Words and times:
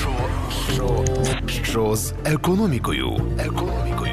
Що, 0.00 0.10
що, 0.74 1.04
що 1.64 1.96
з 1.96 2.12
економікою? 2.24 3.20
Економікою. 3.38 4.12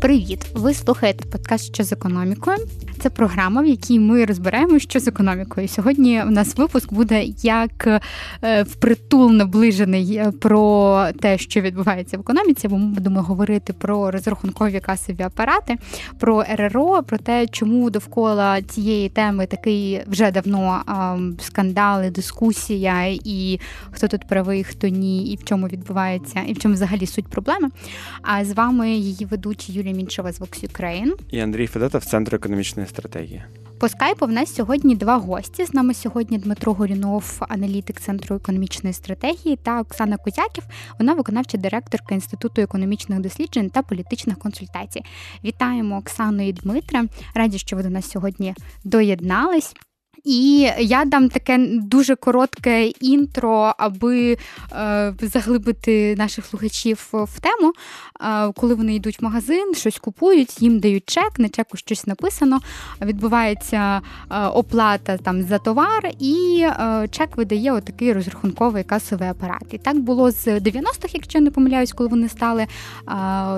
Привіт! 0.00 0.46
Ви 0.54 0.74
слухаєте 0.74 1.24
подкаст 1.28 1.74
«Що 1.74 1.84
з 1.84 1.92
економікою. 1.92 2.56
Це 3.04 3.10
програма, 3.10 3.62
в 3.62 3.66
якій 3.66 4.00
ми 4.00 4.24
розбираємо, 4.24 4.78
що 4.78 5.00
з 5.00 5.08
економікою. 5.08 5.68
Сьогодні 5.68 6.22
у 6.22 6.30
нас 6.30 6.56
випуск 6.56 6.92
буде 6.92 7.24
як 7.42 8.00
е, 8.42 8.62
впритул 8.62 9.32
наближений 9.32 10.16
е, 10.16 10.32
про 10.40 11.06
те, 11.20 11.38
що 11.38 11.60
відбувається 11.60 12.16
в 12.16 12.20
економіці. 12.20 12.68
Бо 12.68 12.78
ми 12.78 12.86
будемо 12.86 13.22
говорити 13.22 13.72
про 13.72 14.10
розрахункові 14.10 14.80
касові 14.80 15.22
апарати, 15.22 15.76
про 16.18 16.44
РРО, 16.54 17.02
про 17.02 17.18
те, 17.18 17.46
чому 17.46 17.90
довкола 17.90 18.62
цієї 18.62 19.08
теми 19.08 19.46
такий 19.46 20.00
вже 20.06 20.30
давно 20.30 20.82
скандали, 21.40 22.10
дискусія, 22.10 23.04
і 23.24 23.60
хто 23.90 24.08
тут 24.08 24.28
правий, 24.28 24.64
хто 24.64 24.88
ні, 24.88 25.32
і 25.32 25.36
в 25.36 25.44
чому 25.44 25.66
відбувається, 25.66 26.40
і 26.46 26.52
в 26.52 26.58
чому 26.58 26.74
взагалі 26.74 27.06
суть 27.06 27.26
проблеми. 27.26 27.68
А 28.22 28.44
з 28.44 28.52
вами 28.52 28.90
її 28.90 29.26
ведучі 29.26 29.72
Юлія 29.72 29.94
Мінчева 29.94 30.32
з 30.32 30.40
Vox 30.40 30.68
Ukraine. 30.68 31.12
і 31.30 31.40
Андрій 31.40 31.66
Федотов, 31.66 32.04
Центру 32.04 32.36
економічної 32.36 32.88
стратегії. 32.94 33.42
По 33.78 33.88
скайпу 33.88 34.26
в 34.26 34.30
нас 34.30 34.54
сьогодні 34.54 34.96
два 34.96 35.16
гості. 35.16 35.64
З 35.64 35.74
нами 35.74 35.94
сьогодні 35.94 36.38
Дмитро 36.38 36.72
Горюнов, 36.72 37.36
аналітик 37.48 38.00
Центру 38.00 38.36
економічної 38.36 38.94
стратегії, 38.94 39.56
та 39.56 39.80
Оксана 39.80 40.16
Кузяків. 40.16 40.64
Вона 40.98 41.14
виконавча 41.14 41.58
директорка 41.58 42.14
Інституту 42.14 42.62
економічних 42.62 43.20
досліджень 43.20 43.70
та 43.70 43.82
політичних 43.82 44.38
консультацій. 44.38 45.02
Вітаємо 45.44 45.98
Оксану 45.98 46.48
і 46.48 46.52
Дмитра. 46.52 47.04
Раді, 47.34 47.58
що 47.58 47.76
ви 47.76 47.82
до 47.82 47.90
нас 47.90 48.10
сьогодні 48.10 48.54
доєднались. 48.84 49.74
І 50.24 50.70
я 50.78 51.04
дам 51.04 51.28
таке 51.28 51.58
дуже 51.68 52.16
коротке 52.16 52.86
інтро, 52.86 53.74
аби 53.78 54.36
е, 54.72 55.14
заглибити 55.22 56.14
наших 56.18 56.46
слухачів 56.46 57.08
в 57.12 57.40
тему. 57.40 57.72
Е, 58.20 58.52
коли 58.52 58.74
вони 58.74 58.94
йдуть 58.94 59.20
в 59.20 59.24
магазин, 59.24 59.74
щось 59.74 59.98
купують, 59.98 60.62
їм 60.62 60.80
дають 60.80 61.04
чек, 61.06 61.38
на 61.38 61.48
чеку 61.48 61.76
щось 61.76 62.06
написано. 62.06 62.60
Відбувається 63.02 64.00
е, 64.30 64.46
оплата 64.46 65.16
там 65.16 65.42
за 65.42 65.58
товар, 65.58 66.10
і 66.18 66.60
е, 66.62 67.08
чек 67.10 67.36
видає 67.36 67.72
отакий 67.72 68.12
розрахунковий 68.12 68.84
касовий 68.84 69.28
апарат. 69.28 69.64
І 69.70 69.78
так 69.78 69.98
було 69.98 70.30
з 70.30 70.46
90-х, 70.46 71.14
якщо 71.14 71.40
не 71.40 71.50
помиляюсь, 71.50 71.92
коли 71.92 72.08
вони 72.08 72.28
стали 72.28 72.62
е, 72.62 72.68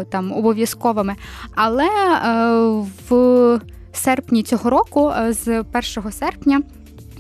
там 0.05 0.33
обов'язковими. 0.33 1.17
Але 1.55 1.87
е, 1.87 2.85
в 3.09 3.61
серпні 3.97 4.43
цього 4.43 4.71
року, 4.71 5.11
е, 5.11 5.33
з 5.33 5.65
1 5.73 6.13
серпня. 6.13 6.63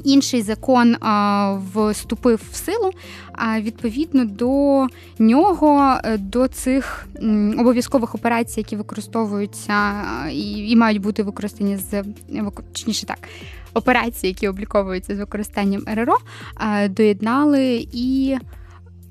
Інший 0.04 0.42
закон 0.42 0.96
а, 1.00 1.58
вступив 1.74 2.42
в 2.52 2.54
силу, 2.54 2.90
а 3.32 3.60
відповідно 3.60 4.24
до 4.24 4.86
нього, 5.18 5.98
е, 6.04 6.18
до 6.18 6.48
цих 6.48 7.06
обов'язкових 7.58 8.14
операцій, 8.14 8.60
які 8.60 8.76
використовуються 8.76 9.92
і, 10.32 10.70
і 10.70 10.76
мають 10.76 11.00
бути 11.00 11.22
використані 11.22 11.76
з 11.76 12.04
точніше 12.72 13.06
так, 13.06 13.18
операції, 13.74 14.30
які 14.30 14.48
обліковуються 14.48 15.16
з 15.16 15.18
використанням 15.18 15.82
РРО, 15.86 16.16
а, 16.54 16.88
доєднали 16.88 17.86
і 17.92 18.36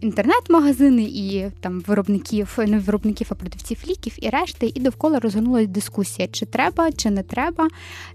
інтернет-магазини 0.01 1.01
і 1.03 1.51
там 1.61 1.83
виробників, 1.87 2.57
не 2.57 2.79
виробників, 2.79 3.27
а 3.29 3.35
продавців 3.35 3.77
ліків 3.87 4.13
і 4.21 4.29
решти, 4.29 4.71
і 4.75 4.79
довкола 4.79 5.19
розгорнулася 5.19 5.67
дискусія, 5.67 6.27
чи 6.27 6.45
треба, 6.45 6.91
чи 6.91 7.09
не 7.09 7.23
треба. 7.23 7.67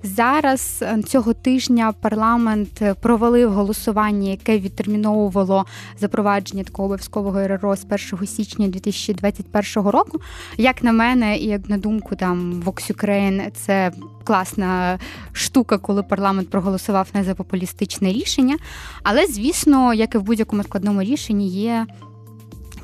Зараз 0.02 0.78
е, 0.82 1.02
цього 1.02 1.34
тижня 1.34 1.94
парламент 2.00 2.82
провалив 3.00 3.52
голосування, 3.52 4.30
яке 4.30 4.58
відтерміновувало 4.58 5.66
запровадження 5.98 6.64
такого 6.64 6.86
обов'язкового 6.86 7.48
РРО 7.48 7.76
з 7.76 7.84
1 8.12 8.26
січня 8.26 8.68
2021 8.68 9.90
року. 9.90 10.20
Як 10.56 10.82
на 10.82 10.92
мене, 10.92 11.38
і 11.38 11.46
як 11.46 11.68
на 11.68 11.78
думку 11.78 12.16
там 12.16 12.62
Vox 12.66 12.92
Ukraine, 12.94 13.50
це 13.50 13.92
класна 14.24 14.98
штука, 15.32 15.78
коли 15.78 16.02
парламент 16.02 16.50
проголосував 16.50 17.08
не 17.14 17.24
за 17.24 17.34
популістичне 17.34 18.12
рішення. 18.12 18.56
Але, 19.02 19.26
звісно, 19.26 19.94
як 19.94 20.14
і 20.14 20.18
в 20.18 20.22
будь-якому 20.22 20.62
складному 20.62 21.02
рішенні, 21.02 21.48
є 21.48 21.86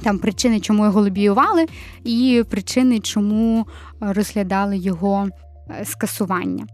там 0.02 0.18
причини, 0.18 0.60
чому 0.60 0.84
його 0.84 1.00
лобіювали, 1.00 1.66
і 2.04 2.44
причини, 2.50 3.00
чому 3.00 3.66
розглядали 4.00 4.76
його 4.76 5.28
е, 5.70 5.84
скасування. 5.84 6.66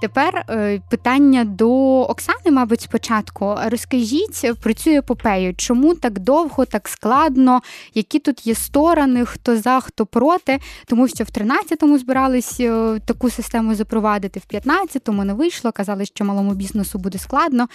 Тепер 0.00 0.44
е, 0.50 0.80
питання 0.90 1.44
до 1.44 2.00
Оксани, 2.00 2.50
мабуть, 2.50 2.80
спочатку. 2.80 3.54
Розкажіть 3.66 4.46
про 4.62 4.74
цю 4.74 4.90
епопею, 4.90 5.54
чому 5.54 5.94
так 5.94 6.18
довго, 6.18 6.64
так 6.64 6.88
складно, 6.88 7.60
які 7.94 8.18
тут 8.18 8.46
є 8.46 8.54
сторони, 8.54 9.24
хто 9.24 9.56
за, 9.56 9.80
хто 9.80 10.06
проти, 10.06 10.58
тому 10.86 11.08
що 11.08 11.24
в 11.24 11.26
13-му 11.26 11.98
збирались 11.98 12.60
е, 12.60 13.00
таку 13.04 13.30
систему 13.30 13.74
запровадити, 13.74 14.40
в 14.40 14.54
15-му 14.54 15.24
не 15.24 15.34
вийшло, 15.34 15.72
казали, 15.72 16.04
що 16.04 16.24
малому 16.24 16.54
бізнесу 16.54 16.98
буде 16.98 17.18
складно. 17.18 17.68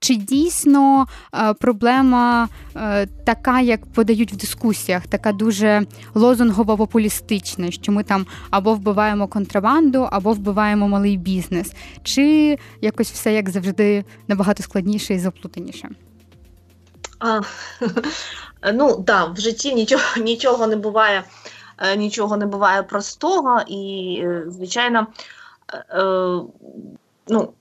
Чи 0.00 0.14
дійсно 0.14 1.06
е, 1.34 1.54
проблема 1.54 2.48
така, 3.24 3.60
як 3.60 3.86
подають 3.86 4.32
в 4.32 4.36
дискусіях, 4.36 5.06
така 5.06 5.32
дуже 5.32 5.82
лозунгово 6.14 6.76
популістична, 6.76 7.70
що 7.70 7.92
ми 7.92 8.02
там 8.02 8.26
або 8.50 8.74
вбиваємо 8.74 9.26
контрабанду, 9.26 10.08
або 10.12 10.32
вбиваємо 10.32 10.88
малий 10.88 11.16
бізнес 11.16 11.69
чи 12.02 12.58
якось 12.80 13.12
все 13.12 13.32
як 13.32 13.50
завжди 13.50 14.04
набагато 14.28 14.62
складніше 14.62 15.14
і 15.14 15.18
заплутаніше? 15.18 15.88
А, 17.18 17.40
Ну 18.72 19.02
так, 19.06 19.30
в 19.30 19.40
житті 19.40 19.74
нічого 19.74 20.02
нічого 20.16 20.66
не 20.66 20.76
буває, 20.76 21.24
е, 21.78 21.96
нічого 21.96 22.36
не 22.36 22.46
буває 22.46 22.82
простого, 22.82 23.60
і, 23.66 24.14
е, 24.24 24.44
звичайно, 24.46 25.06
е, 25.90 26.02
ну. 27.28 27.52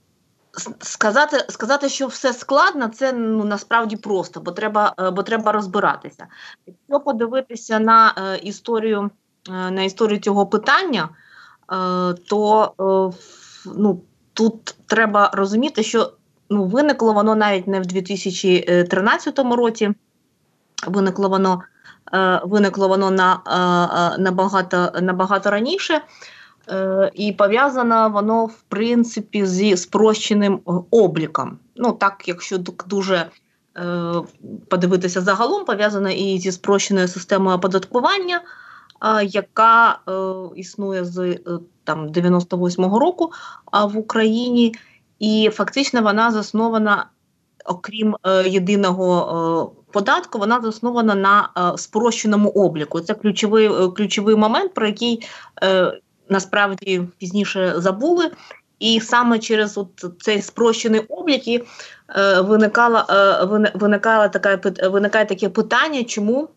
Сказати, 0.80 1.46
сказати, 1.50 1.90
що 1.90 2.08
все 2.08 2.34
складно, 2.34 2.88
це 2.88 3.14
ну 3.14 3.44
насправді 3.44 3.96
просто, 3.98 4.40
бо 4.40 4.52
треба 4.52 5.12
бо 5.16 5.24
треба 5.24 5.52
розбиратися. 5.52 6.28
Якщо 6.68 7.00
подивитися 7.06 7.80
на 7.80 8.14
історію 8.44 9.10
на 9.48 9.84
історію 9.84 10.20
цього 10.20 10.46
питання, 10.46 11.10
е, 11.10 12.14
то 12.14 12.72
е, 12.80 13.18
ну, 13.66 14.02
тут 14.34 14.76
треба 14.86 15.32
розуміти, 15.34 15.84
що 15.84 16.14
ну, 16.50 16.66
виникло 16.66 17.14
воно 17.14 17.36
навіть 17.36 17.68
не 17.68 17.80
в 17.80 17.86
2013 17.86 19.40
році, 19.40 19.92
виникло 20.88 21.30
воно 21.30 21.62
е, 22.14 22.42
виникло 22.44 22.88
воно 22.88 23.12
на, 23.12 23.34
е, 23.34 24.16
е, 24.16 24.22
набагато, 24.24 24.92
набагато 25.02 25.50
раніше. 25.50 26.02
І 27.14 27.32
пов'язано 27.32 28.10
воно, 28.10 28.46
в 28.46 28.62
принципі, 28.68 29.46
зі 29.46 29.78
спрощеним 29.78 30.60
обліком. 30.92 31.60
Ну, 31.76 31.92
так, 31.92 32.28
якщо 32.28 32.58
дуже 32.88 33.30
е, 33.78 34.14
подивитися 34.68 35.22
загалом, 35.22 35.66
пов'язано 35.66 36.10
і 36.10 36.40
зі 36.40 36.52
спрощеною 36.52 37.08
системою 37.08 37.58
оподаткування, 37.58 38.42
е, 39.02 39.26
яка 39.26 40.00
е, 40.08 40.12
існує 40.56 41.06
з 41.06 41.40
там 41.90 42.08
98-го 42.08 43.00
року 43.00 43.32
в 43.88 43.98
Україні, 43.98 44.76
і 45.20 45.50
фактично 45.54 46.02
вона 46.02 46.32
заснована, 46.32 47.06
окрім 47.66 48.16
е, 48.24 48.50
єдиного 48.50 49.74
е, 49.76 49.92
податку, 49.92 50.40
вона 50.40 50.62
заснована 50.62 51.16
на 51.16 51.50
е, 51.58 51.78
спрощеному 51.78 52.50
обліку. 52.50 53.00
Це 53.02 53.14
ключовий 53.14 53.66
е, 53.66 53.88
ключовий 53.88 54.36
момент, 54.36 54.74
про 54.74 54.88
який 54.88 55.28
е, 55.64 55.94
насправді 56.30 57.02
пізніше 57.18 57.74
забули. 57.78 58.32
І 58.80 59.00
саме 59.00 59.40
через 59.40 59.78
от 59.78 60.06
цей 60.20 60.42
спрощений 60.42 61.00
облік 61.00 61.48
е, 61.48 61.62
виникала 62.42 63.06
е, 63.10 63.72
виникала 63.74 64.28
така 64.28 64.60
виникає 64.90 65.26
таке 65.26 65.50
питання, 65.50 66.04
чому 66.04 66.50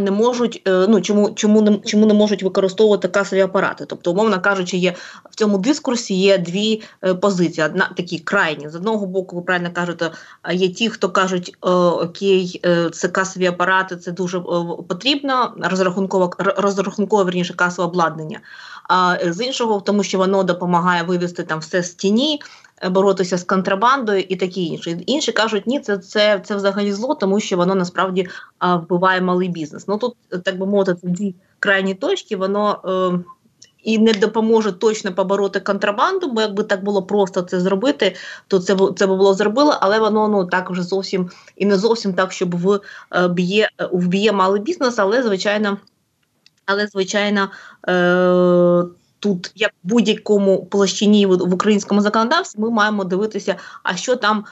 не 0.00 0.10
можуть, 0.10 0.62
е, 0.68 0.86
ну 0.88 1.00
чому 1.00 1.30
чому 1.30 1.62
не 1.62 1.78
чому 1.78 2.06
не 2.06 2.14
можуть 2.14 2.42
використовувати 2.42 3.08
касові 3.08 3.40
апарати? 3.40 3.86
Тобто, 3.86 4.12
умовно 4.12 4.40
кажучи, 4.40 4.76
є 4.76 4.94
в 5.30 5.34
цьому 5.34 5.58
дискурсі 5.58 6.14
є 6.14 6.38
дві 6.38 6.82
е, 7.04 7.14
позиції. 7.14 7.66
Одна 7.66 7.90
такі 7.96 8.18
крайні 8.18 8.68
з 8.68 8.74
одного 8.74 9.06
боку, 9.06 9.36
ви 9.36 9.42
правильно 9.42 9.70
кажете, 9.72 10.10
є 10.52 10.68
ті, 10.68 10.88
хто 10.88 11.10
кажуть, 11.10 11.56
окей, 11.60 12.62
це 12.92 13.08
касові 13.08 13.46
апарати, 13.46 13.96
це 13.96 14.12
дуже 14.12 14.40
потрібно. 14.88 15.54
Розрахунково 15.58 16.30
розрахункове 16.38 17.24
верніше 17.24 17.54
касове 17.54 17.88
обладнання. 17.88 18.40
А 18.88 19.16
з 19.26 19.46
іншого, 19.46 19.80
тому 19.80 20.02
що 20.02 20.18
воно 20.18 20.42
допомагає 20.42 21.02
вивести 21.02 21.42
там 21.42 21.58
все 21.58 21.82
з 21.82 21.94
тіні, 21.94 22.40
боротися 22.84 23.38
з 23.38 23.44
контрабандою 23.44 24.24
і 24.28 24.36
таке 24.36 24.60
інше. 24.60 24.98
Інші 25.06 25.32
кажуть, 25.32 25.66
ні, 25.66 25.80
це 25.80 25.98
це, 25.98 26.40
це 26.44 26.56
взагалі 26.56 26.92
зло, 26.92 27.14
тому 27.14 27.40
що 27.40 27.56
воно 27.56 27.74
насправді 27.74 28.28
а, 28.58 28.76
вбиває 28.76 29.20
малий 29.20 29.48
бізнес. 29.48 29.88
Ну 29.88 29.98
тут, 29.98 30.16
так 30.44 30.58
би 30.58 30.66
мовити, 30.66 30.94
це 30.94 31.08
дві 31.08 31.34
крайні 31.58 31.94
точки, 31.94 32.36
воно. 32.36 32.80
Е, 33.14 33.24
і 33.82 33.98
не 33.98 34.12
допоможе 34.12 34.72
точно 34.72 35.14
побороти 35.14 35.60
контрабанду, 35.60 36.32
бо 36.32 36.40
якби 36.40 36.62
так 36.64 36.84
було 36.84 37.02
просто 37.02 37.42
це 37.42 37.60
зробити, 37.60 38.16
то 38.48 38.58
це 38.58 38.76
це 38.96 39.06
би 39.06 39.16
було 39.16 39.34
зробило, 39.34 39.78
але 39.80 39.98
воно 39.98 40.28
ну 40.28 40.44
так 40.46 40.70
вже 40.70 40.82
зовсім 40.82 41.30
і 41.56 41.66
не 41.66 41.76
зовсім 41.76 42.14
так, 42.14 42.32
щоб 42.32 42.56
в 42.56 42.80
б'є 43.28 43.68
вб'є 43.92 44.32
малий 44.32 44.62
бізнес, 44.62 44.98
але 44.98 45.22
звичайно, 45.22 45.78
але 46.64 46.86
звичайно. 46.86 47.50
Е- 47.88 49.05
Тут, 49.20 49.52
як 49.54 49.70
в 49.84 49.88
будь-якому 49.88 50.64
площині 50.64 51.26
в 51.26 51.54
українському 51.54 52.00
законодавстві, 52.00 52.60
ми 52.60 52.70
маємо 52.70 53.04
дивитися, 53.04 53.56
а 53.82 53.96
що 53.96 54.16
там 54.16 54.44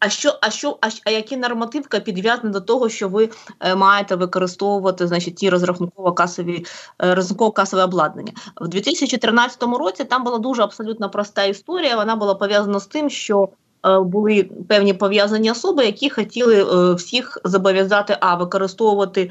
а 0.00 0.08
що, 0.08 0.38
а 0.40 0.50
що, 0.50 0.78
а, 0.80 0.88
а 1.04 1.10
які 1.10 1.36
нормативка 1.36 2.00
підв'язана 2.00 2.52
до 2.52 2.60
того, 2.60 2.88
що 2.88 3.08
ви 3.08 3.30
е, 3.60 3.74
маєте 3.74 4.16
використовувати 4.16 5.06
значить, 5.06 5.34
ті 5.34 5.50
розрахунково 5.50 6.12
касові 6.12 6.66
е, 7.02 7.14
розрахунково 7.14 7.52
касове 7.52 7.84
обладнання 7.84 8.32
в 8.60 8.68
2013 8.68 9.62
році? 9.62 10.04
Там 10.04 10.24
була 10.24 10.38
дуже 10.38 10.62
абсолютно 10.62 11.10
проста 11.10 11.44
історія. 11.44 11.96
Вона 11.96 12.16
була 12.16 12.34
пов'язана 12.34 12.80
з 12.80 12.86
тим, 12.86 13.10
що 13.10 13.48
були 13.84 14.50
певні 14.68 14.94
пов'язані 14.94 15.50
особи, 15.50 15.84
які 15.84 16.10
хотіли 16.10 16.62
е, 16.62 16.94
всіх 16.94 17.38
зобов'язати 17.44 18.16
а 18.20 18.34
використовувати 18.34 19.22
е, 19.22 19.30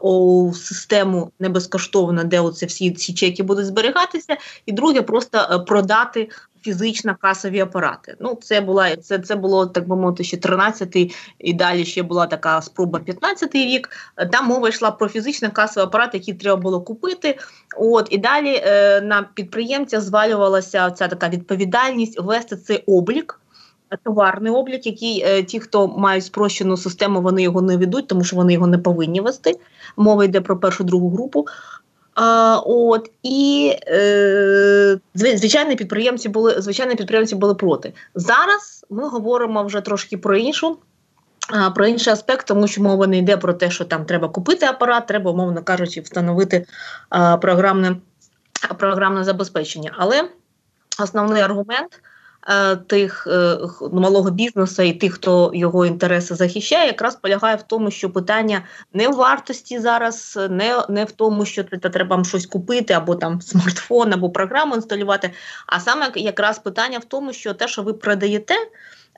о, 0.00 0.52
систему 0.54 1.30
не 1.40 1.48
безкоштовно, 1.48 2.24
де 2.24 2.40
оце 2.40 2.66
всі 2.66 2.90
ці 2.90 3.14
чеки 3.14 3.42
будуть 3.42 3.66
зберігатися, 3.66 4.36
і 4.66 4.72
друге 4.72 5.02
просто 5.02 5.38
е, 5.38 5.58
продати 5.58 6.28
фізично 6.64 7.16
касові 7.20 7.60
апарати. 7.60 8.16
Ну, 8.20 8.38
це 8.42 8.60
була 8.60 8.96
це 8.96 9.18
це 9.18 9.36
було 9.36 9.66
так 9.66 9.88
би 9.88 9.96
мовити, 9.96 10.24
ще 10.24 10.36
13-й, 10.36 11.14
і 11.38 11.52
далі 11.52 11.84
ще 11.84 12.02
була 12.02 12.26
така 12.26 12.62
спроба 12.62 12.98
15-й 12.98 13.64
рік. 13.64 13.88
Там 14.32 14.46
мова 14.46 14.68
йшла 14.68 14.90
про 14.90 15.08
фізичний 15.08 15.50
касовий 15.50 15.86
апарат, 15.86 16.14
який 16.14 16.34
треба 16.34 16.56
було 16.56 16.80
купити. 16.80 17.38
От 17.76 18.08
і 18.10 18.18
далі 18.18 18.62
е, 18.64 19.00
на 19.00 19.22
підприємця 19.34 20.00
звалювалася 20.00 20.90
ця 20.90 21.08
така 21.08 21.28
відповідальність 21.28 22.20
вести 22.20 22.56
цей 22.56 22.84
облік. 22.86 23.40
Товарний 24.02 24.52
облік, 24.52 24.86
який 24.86 25.22
е, 25.26 25.42
ті, 25.42 25.60
хто 25.60 25.88
мають 25.88 26.24
спрощену 26.24 26.76
систему, 26.76 27.20
вони 27.20 27.42
його 27.42 27.62
не 27.62 27.76
ведуть, 27.76 28.08
тому 28.08 28.24
що 28.24 28.36
вони 28.36 28.52
його 28.52 28.66
не 28.66 28.78
повинні 28.78 29.20
вести. 29.20 29.58
Мова 29.96 30.24
йде 30.24 30.40
про 30.40 30.56
першу 30.56 30.84
другу 30.84 31.10
групу. 31.10 31.46
А, 32.14 32.60
От 32.64 33.10
і 33.22 33.72
е, 33.88 34.98
звичайні 35.14 35.76
підприємці 35.76 36.28
були 36.28 36.62
звичайні 36.62 36.94
підприємці 36.94 37.34
були 37.34 37.54
проти. 37.54 37.92
Зараз 38.14 38.86
ми 38.90 39.08
говоримо 39.08 39.64
вже 39.64 39.80
трошки 39.80 40.18
про 40.18 40.36
іншу. 40.36 40.78
Про 41.74 41.86
інший 41.86 42.12
аспект, 42.12 42.46
тому 42.46 42.66
що 42.66 42.82
мова 42.82 43.06
не 43.06 43.18
йде 43.18 43.36
про 43.36 43.54
те, 43.54 43.70
що 43.70 43.84
там 43.84 44.04
треба 44.04 44.28
купити 44.28 44.66
апарат, 44.66 45.06
треба, 45.06 45.30
умовно 45.30 45.62
кажучи, 45.62 46.00
встановити 46.00 46.66
а, 47.08 47.36
програмне 47.36 47.96
програмне 48.78 49.24
забезпечення. 49.24 49.94
Але 49.98 50.28
основний 50.98 51.42
аргумент 51.42 52.00
Е, 52.00 52.13
тих 52.86 53.26
е, 53.30 53.58
малого 53.92 54.30
бізнесу 54.30 54.82
і 54.82 54.92
тих, 54.92 55.14
хто 55.14 55.50
його 55.54 55.86
інтереси 55.86 56.34
захищає, 56.34 56.86
якраз 56.86 57.16
полягає 57.16 57.56
в 57.56 57.62
тому, 57.62 57.90
що 57.90 58.10
питання 58.10 58.62
не 58.92 59.08
в 59.08 59.12
вартості 59.12 59.78
зараз, 59.78 60.38
не 60.50 60.84
не 60.88 61.04
в 61.04 61.12
тому, 61.12 61.44
що 61.44 61.64
треба 61.64 62.24
щось 62.24 62.46
купити, 62.46 62.94
або 62.94 63.14
там 63.14 63.40
смартфон, 63.40 64.12
або 64.12 64.30
програму 64.30 64.74
інсталювати. 64.74 65.30
А 65.66 65.80
саме 65.80 66.12
якраз 66.14 66.58
питання 66.58 66.98
в 66.98 67.04
тому, 67.04 67.32
що 67.32 67.54
те, 67.54 67.68
що 67.68 67.82
ви 67.82 67.92
продаєте. 67.92 68.54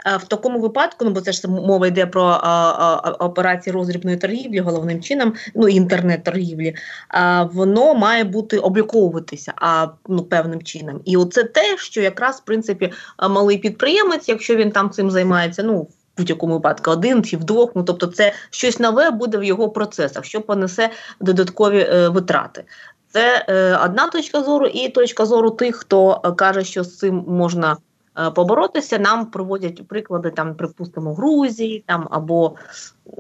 В 0.05 0.25
такому 0.29 0.61
випадку, 0.61 1.05
ну 1.05 1.11
бо 1.11 1.21
це 1.21 1.33
ж 1.33 1.49
мова 1.49 1.87
йде 1.87 2.07
про 2.07 2.23
а, 2.23 2.41
а, 2.43 3.11
операції 3.11 3.75
роздрібної 3.75 4.17
торгівлі, 4.17 4.61
головним 4.61 5.03
чином, 5.03 5.33
ну 5.55 5.69
інтернет-торгівлі, 5.69 6.75
а, 7.09 7.43
воно 7.43 7.95
має 7.95 8.25
бути 8.25 8.59
обліковуватися 8.59 9.53
а, 9.57 9.87
ну, 10.09 10.23
певним 10.23 10.63
чином. 10.63 11.01
І 11.05 11.17
оце 11.17 11.45
те, 11.45 11.77
що 11.79 12.01
якраз 12.01 12.37
в 12.37 12.45
принципі 12.45 12.93
малий 13.31 13.59
підприємець, 13.59 14.29
якщо 14.29 14.57
він 14.57 14.71
там 14.71 14.91
цим 14.91 15.11
займається, 15.11 15.63
ну 15.63 15.87
в 16.17 16.21
будь-якому 16.21 16.55
випадку 16.55 16.91
один 16.91 17.25
чи 17.25 17.37
вдвох, 17.37 17.71
ну 17.75 17.83
тобто, 17.83 18.07
це 18.07 18.33
щось 18.51 18.79
нове 18.79 19.11
буде 19.11 19.39
в 19.39 19.45
його 19.45 19.71
процесах, 19.71 20.25
що 20.25 20.41
понесе 20.41 20.91
додаткові 21.21 21.81
е, 21.81 22.09
витрати. 22.09 22.65
Це 23.13 23.47
е, 23.49 23.79
одна 23.85 24.09
точка 24.09 24.43
зору, 24.43 24.67
і 24.67 24.89
точка 24.89 25.27
зору 25.27 25.51
тих, 25.51 25.77
хто 25.77 26.21
е, 26.25 26.33
каже, 26.33 26.65
що 26.65 26.85
з 26.85 26.99
цим 26.99 27.25
можна. 27.29 27.77
Е, 28.19 28.31
поборотися. 28.31 28.99
Нам 28.99 29.27
проводять 29.27 29.89
приклади 29.89 30.31
там, 30.31 30.55
припустимо, 30.55 31.15
Грузії 31.15 31.85
там 31.87 32.09
або 32.11 32.55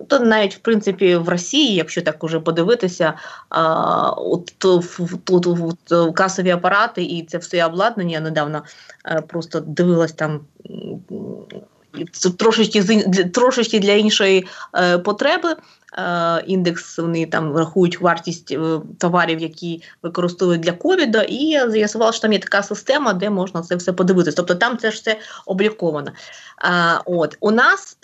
то 0.09 0.19
навіть 0.19 0.55
в 0.55 0.59
принципі 0.59 1.17
в 1.17 1.29
Росії, 1.29 1.75
якщо 1.75 2.03
так 2.03 2.25
уже 2.25 2.41
подивитися, 2.41 3.15
а, 3.49 4.11
от 4.11 4.55
тут 5.25 5.77
касові 6.15 6.51
апарати 6.51 7.03
і 7.03 7.23
це 7.23 7.39
все 7.39 7.67
обладнання 7.67 8.13
я 8.13 8.21
недавно 8.21 8.63
а, 9.03 9.19
е, 9.19 9.21
просто 9.21 9.61
дивилась 9.61 10.13
там. 10.13 10.41
Трошечки 12.39 12.83
трошечки 13.35 13.81
для 13.81 13.93
іншої 13.93 14.47
е, 14.75 14.99
потреби, 14.99 15.57
Е, 15.99 16.43
індекс, 16.47 16.99
вони 16.99 17.27
там 17.27 17.57
рахують 17.57 18.01
вартість 18.01 18.53
е, 18.53 18.81
товарів, 18.99 19.41
які 19.41 19.83
використовують 20.03 20.61
для 20.61 20.73
ковіду, 20.73 21.19
і 21.19 21.35
я 21.35 21.71
з'ясувала, 21.71 22.13
що 22.13 22.23
там 22.23 22.33
є 22.33 22.39
така 22.39 22.63
система, 22.63 23.13
де 23.13 23.31
можна 23.31 23.63
це 23.63 23.77
все 23.77 23.93
подивитися. 23.93 24.37
Тобто 24.37 24.55
там 24.55 24.79
це 24.79 24.91
ж 24.91 24.97
все 24.97 25.17
обліковано. 25.47 26.13
А, 26.59 26.99
от 27.07 27.37
У 27.41 27.51
нас, 27.51 27.99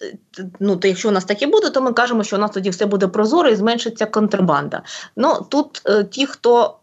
ну 0.61 0.77
то 0.77 0.89
якщо 0.89 1.09
у 1.09 1.13
нас 1.13 1.25
таке 1.25 1.47
буде, 1.47 1.71
то 1.71 1.83
ми 1.83 1.93
кажемо, 1.93 2.25
що 2.25 2.37
у 2.37 2.39
нас 2.39 2.51
тоді 2.51 2.71
все 2.71 2.87
буде 2.87 3.09
прозоро 3.09 3.49
і 3.49 3.57
зменшиться 3.57 4.07
контрабанда. 4.07 4.83
Ну 5.17 5.47
Тут 5.49 5.83
е, 5.87 6.05
ті, 6.05 6.27
хто 6.27 6.79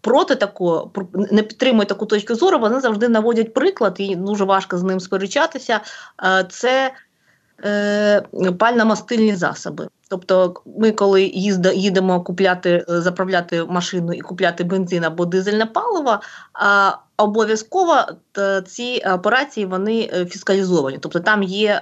проти 0.00 0.34
такого 0.34 0.90
не 1.14 1.42
підтримує 1.42 1.86
таку 1.86 2.06
точку 2.06 2.34
зору, 2.34 2.58
вони 2.58 2.80
завжди 2.80 3.08
наводять 3.08 3.54
приклад, 3.54 3.96
і 3.98 4.16
дуже 4.16 4.44
важко 4.44 4.78
з 4.78 4.82
ним 4.82 5.00
сперечатися. 5.00 5.80
Це 6.48 6.86
е, 6.86 6.92
пально-мастильні 8.58 9.36
засоби. 9.36 9.88
Тобто, 10.10 10.54
ми, 10.78 10.92
коли 10.92 11.22
їдемо 11.74 12.20
купляти, 12.20 12.84
е, 12.90 13.00
заправляти 13.00 13.64
машину 13.64 14.12
і 14.12 14.20
купляти 14.20 14.64
бензин 14.64 15.04
або 15.04 15.26
дизельне 15.26 15.66
паливо, 15.66 16.20
обов'язково 17.16 17.94
ці 18.66 19.02
операції 19.14 19.66
вони 19.66 20.10
е, 20.12 20.26
фіскалізовані. 20.26 20.98
Тобто 21.00 21.20
там 21.20 21.42
є 21.42 21.80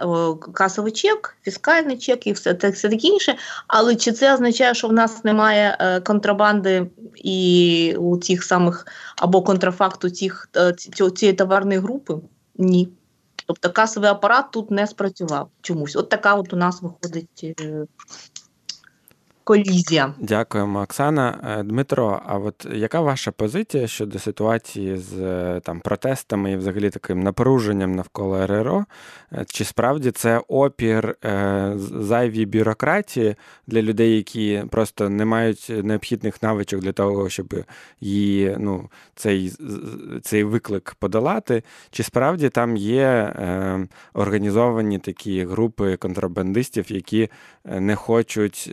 касовий 0.53 0.93
чек, 0.93 1.37
фіскальний 1.43 1.99
чек 1.99 2.27
і 2.27 2.33
все 2.33 2.55
це 2.55 2.71
все 2.71 2.89
таке 2.89 3.07
інше. 3.07 3.37
Але 3.67 3.97
чи 3.97 4.13
це 4.13 4.35
означає, 4.35 4.75
що 4.75 4.89
в 4.89 4.93
нас 4.93 5.25
немає 5.25 5.77
е, 5.81 6.01
контрабанди 6.01 6.91
і 7.15 7.95
у 7.99 8.17
цих 8.17 8.45
самих 8.45 8.87
або 9.17 9.43
контрафакту 9.43 10.11
цих 10.11 10.49
цієї 11.17 11.37
товарної 11.37 11.79
групи? 11.79 12.15
Ні. 12.59 12.89
Тобто 13.49 13.73
касовий 13.73 14.11
апарат 14.11 14.51
тут 14.51 14.71
не 14.71 14.87
спрацював 14.87 15.49
чомусь. 15.63 15.97
От 15.97 16.09
така 16.09 16.35
от 16.35 16.53
у 16.53 16.57
нас 16.57 16.83
виходить 16.83 17.45
е, 17.61 17.87
колізія. 19.49 20.15
Дякуємо, 20.19 20.81
Оксана. 20.83 21.57
Е, 21.59 21.63
Дмитро, 21.63 22.23
а 22.27 22.39
от 22.39 22.67
яка 22.73 23.01
ваша 23.01 23.33
позиція 23.33 23.87
щодо 23.87 24.19
ситуації 24.19 24.97
з 24.97 25.19
е, 25.19 25.61
там 25.65 25.81
протестами 25.81 26.53
і 26.53 26.57
взагалі 26.57 26.91
таким 26.91 27.21
напруженням 27.21 27.95
навколо 27.95 28.47
РРО? 28.47 28.85
Е, 29.33 29.45
чи 29.49 29.65
справді 29.65 30.11
це 30.11 30.43
опір 30.49 31.17
зайвій 32.01 32.47
бюрократії 32.47 33.35
для 33.67 33.83
людей, 33.83 34.17
які 34.17 34.63
просто 34.71 35.09
не 35.09 35.25
мають 35.25 35.73
необхідних 35.83 36.43
навичок 36.43 36.81
для 36.81 36.93
того, 36.93 37.29
щоб 37.29 37.55
її 38.01 38.57
ну, 38.59 38.91
цей 39.15 39.53
цей 40.23 40.45
виклик 40.45 40.97
подолати? 40.99 41.63
Чи 41.91 42.03
справді 42.03 42.49
там 42.49 42.77
є 42.77 43.35
організовані 44.13 44.99
такі 44.99 45.45
групи 45.45 45.97
контрабандистів, 45.97 46.93
які 46.93 47.29
не 47.65 47.97
хочуть 47.97 48.73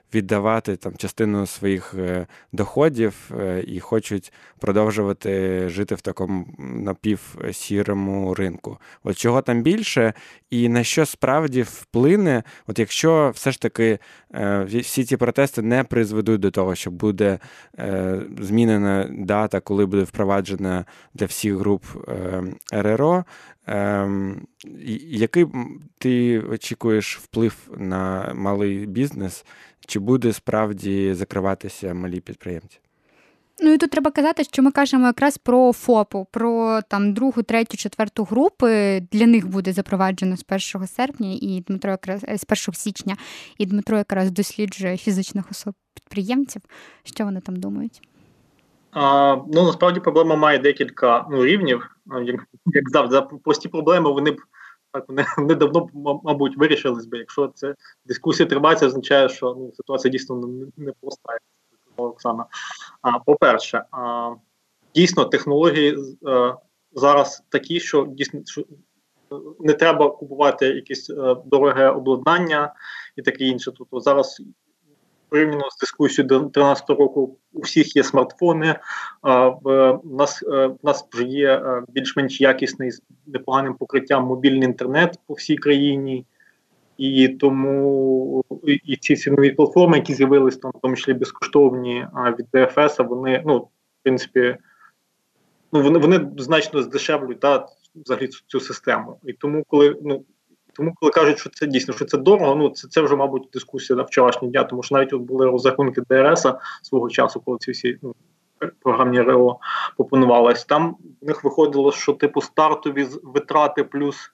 віддавати 0.13 0.75
там 0.75 0.95
частину 0.97 1.47
своїх 1.47 1.93
е, 1.93 2.27
доходів 2.51 3.31
е, 3.39 3.63
і 3.67 3.79
хочуть 3.79 4.33
продовжувати 4.59 5.69
жити 5.69 5.95
в 5.95 6.01
такому 6.01 6.45
напівсірому 6.59 8.33
ринку. 8.33 8.77
От 9.03 9.17
чого 9.17 9.41
там 9.41 9.61
більше, 9.61 10.13
і 10.49 10.69
на 10.69 10.83
що 10.83 11.05
справді 11.05 11.61
вплине, 11.61 12.43
от 12.67 12.79
якщо 12.79 13.31
все 13.35 13.51
ж 13.51 13.61
таки 13.61 13.99
е, 14.35 14.63
всі 14.63 15.03
ці 15.03 15.17
протести 15.17 15.61
не 15.61 15.83
призведуть 15.83 16.41
до 16.41 16.51
того, 16.51 16.75
що 16.75 16.91
буде 16.91 17.39
змінена 18.39 19.07
дата, 19.11 19.59
коли 19.59 19.85
буде 19.85 20.03
впроваджена 20.03 20.85
для 21.13 21.25
всіх 21.25 21.55
груп 21.55 21.83
РРО. 22.71 23.25
Ем, 23.67 24.47
який 25.07 25.45
ти 25.97 26.39
очікуєш 26.39 27.17
вплив 27.17 27.69
на 27.77 28.33
малий 28.33 28.85
бізнес 28.85 29.45
чи 29.87 29.99
буде 30.01 30.33
справді 30.33 31.13
закриватися 31.13 31.93
малі 31.93 32.19
підприємці? 32.19 32.79
Ну 33.63 33.73
і 33.73 33.77
тут 33.77 33.91
треба 33.91 34.11
казати, 34.11 34.43
що 34.43 34.63
ми 34.63 34.71
кажемо 34.71 35.05
якраз 35.05 35.37
про 35.37 35.73
ФОПу, 35.73 36.27
про 36.31 36.79
там 36.87 37.13
другу, 37.13 37.43
третю, 37.43 37.77
четверту 37.77 38.23
групи. 38.23 39.01
Для 39.11 39.27
них 39.27 39.47
буде 39.47 39.73
запроваджено 39.73 40.37
з 40.37 40.45
1 40.75 40.87
серпня 40.87 41.37
і 41.41 41.63
Дмитро 41.67 41.91
якраз 41.91 42.25
е, 42.29 42.37
з 42.37 42.45
1 42.67 42.73
січня, 42.73 43.17
і 43.57 43.65
Дмитро 43.65 43.97
якраз 43.97 44.31
досліджує 44.31 44.97
фізичних 44.97 45.51
особ 45.51 45.73
підприємців. 45.93 46.61
Що 47.03 47.25
вони 47.25 47.41
там 47.41 47.55
думають? 47.55 48.01
А, 48.91 49.35
Ну 49.53 49.63
насправді 49.65 49.99
проблема 49.99 50.35
має 50.35 50.59
декілька 50.59 51.25
ну, 51.31 51.45
рівнів. 51.45 51.95
Як, 52.23 52.45
як 52.65 52.89
завжди, 52.89 53.21
прості 53.43 53.69
проблеми 53.69 54.11
вони 54.11 54.31
б 54.31 54.37
так 54.93 55.05
вони, 55.07 55.25
вони 55.37 55.55
давно 55.55 55.89
мабуть 56.23 56.57
вирішились 56.57 57.05
би. 57.05 57.17
Якщо 57.17 57.47
це 57.47 57.75
дискусія 58.05 58.49
триває, 58.49 58.75
це 58.75 58.85
означає, 58.85 59.29
що 59.29 59.55
ну, 59.59 59.71
ситуація 59.73 60.11
дійсно 60.11 60.35
не, 60.35 60.65
не 60.77 60.91
проста. 61.01 61.37
Оксана. 61.95 62.45
А, 63.01 63.19
По-перше, 63.19 63.83
а, 63.91 64.31
дійсно 64.95 65.25
технології 65.25 65.97
а, 66.25 66.31
е, 66.31 66.55
зараз 66.93 67.43
такі, 67.49 67.79
що 67.79 68.05
дійсно 68.09 68.41
що 68.45 68.63
не 69.59 69.73
треба 69.73 70.09
купувати 70.09 70.65
якесь 70.65 71.09
а, 71.09 71.31
е, 71.31 71.35
дороге 71.45 71.89
обладнання 71.89 72.73
і 73.15 73.21
таке 73.21 73.45
інше. 73.45 73.71
Тобто 73.77 73.99
зараз 73.99 74.41
порівняно 75.31 75.69
з 75.69 75.77
дискусією 75.77 76.27
до 76.27 76.39
2013 76.39 76.89
року 76.89 77.37
у 77.53 77.61
всіх 77.61 77.95
є 77.95 78.03
смартфони. 78.03 78.75
В 79.63 79.99
нас 80.03 80.41
в 80.43 80.77
нас 80.83 81.05
вже 81.13 81.23
є 81.23 81.81
більш-менш 81.89 82.41
якісний 82.41 82.91
з 82.91 83.01
непоганим 83.27 83.73
покриттям 83.73 84.25
мобільний 84.25 84.67
інтернет 84.67 85.19
по 85.27 85.33
всій 85.33 85.55
країні. 85.55 86.25
І 86.97 87.27
тому 87.27 88.45
і 88.63 88.97
ці 88.97 89.15
цінові 89.15 89.51
платформи, 89.51 89.97
які 89.97 90.13
з'явилися 90.13 90.59
там, 90.59 90.71
в 90.75 90.81
тому 90.81 90.95
числі 90.95 91.13
безкоштовні 91.13 92.07
від 92.39 92.45
ДФС, 92.53 92.99
вони, 92.99 93.43
ну, 93.45 93.57
в 93.57 93.67
принципі, 94.03 94.57
ну, 95.71 95.81
вони 95.81 95.99
вони 95.99 96.29
значно 96.37 96.81
здешевлюють 96.81 97.39
та, 97.39 97.67
взагалі 97.95 98.29
цю 98.47 98.59
систему. 98.59 99.19
І 99.23 99.33
тому, 99.33 99.63
коли 99.67 99.97
ну, 100.03 100.23
тому, 100.73 100.93
коли 100.95 101.11
кажуть, 101.11 101.39
що 101.39 101.49
це 101.49 101.67
дійсно 101.67 101.93
що 101.93 102.05
це 102.05 102.17
дорого, 102.17 102.55
ну 102.55 102.69
це 102.69 102.87
це 102.87 103.01
вже, 103.01 103.15
мабуть, 103.15 103.49
дискусія 103.53 103.97
на 103.97 104.03
вчорашній 104.03 104.47
дня, 104.47 104.63
тому 104.63 104.83
що 104.83 104.95
навіть 104.95 105.13
от 105.13 105.21
були 105.21 105.45
розрахунки 105.45 106.01
ДРС 106.09 106.45
свого 106.81 107.09
часу, 107.09 107.41
коли 107.45 107.57
ці 107.57 107.71
всі 107.71 107.97
ну, 108.01 108.15
програмні 108.79 109.21
РЕО 109.21 109.57
пропонувалися. 109.97 110.65
Там 110.67 110.95
в 111.21 111.27
них 111.27 111.43
виходило, 111.43 111.91
що 111.91 112.13
типу 112.13 112.41
стартові 112.41 113.07
витрати 113.23 113.83
плюс 113.83 114.31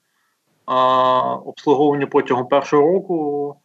а, 0.66 1.34
обслуговування 1.34 2.06
протягом 2.06 2.48
першого 2.48 2.82
року 2.82 3.56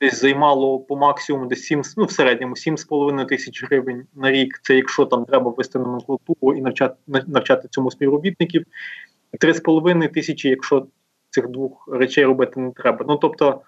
десь 0.00 0.20
займало 0.20 0.78
по 0.80 0.96
максимуму 0.96 1.46
десь 1.46 1.64
7, 1.64 1.82
ну 1.96 2.04
в 2.04 2.12
середньому 2.12 2.54
7,5 2.54 3.26
тисяч 3.26 3.64
гривень 3.64 4.06
на 4.14 4.30
рік. 4.30 4.60
Це 4.62 4.76
якщо 4.76 5.06
там 5.06 5.24
треба 5.24 5.50
ввести 5.50 5.78
номенклатуру 5.78 6.56
і 6.56 6.60
навчати 6.60 6.96
навчати 7.06 7.68
цьому 7.68 7.90
співробітників. 7.90 8.64
3,5 9.40 10.12
тисячі, 10.12 10.48
якщо 10.48 10.86
цих 11.36 11.48
двох 11.48 11.88
речей 11.92 12.24
робити 12.24 12.60
не 12.60 12.72
треба. 12.72 13.04
Ну 13.08 13.16
тобто 13.16 13.60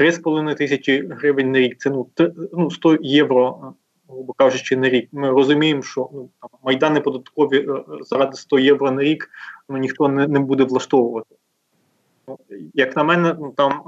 3,5 0.00 0.56
тисячі 0.56 1.08
гривень 1.10 1.52
на 1.52 1.58
рік 1.58 1.76
це 1.78 1.90
ну, 1.90 2.06
ну 2.52 2.70
100 2.70 2.98
євро, 3.00 3.72
грубо 4.08 4.32
кажучи, 4.32 4.76
на 4.76 4.88
рік. 4.88 5.08
Ми 5.12 5.30
розуміємо, 5.30 5.82
що 5.82 6.10
ну, 6.12 6.28
там, 6.40 6.50
майдани 6.62 7.00
податкові 7.00 7.58
е, 7.58 7.84
заради 8.00 8.36
100 8.36 8.58
євро 8.58 8.90
на 8.90 9.02
рік 9.02 9.30
ну, 9.68 9.76
ніхто 9.76 10.08
не 10.08 10.28
не 10.28 10.38
буде 10.40 10.64
влаштовувати. 10.64 11.34
Ну, 12.28 12.38
Як 12.74 12.96
на 12.96 13.04
мене, 13.04 13.36
ну 13.40 13.52
там. 13.56 13.82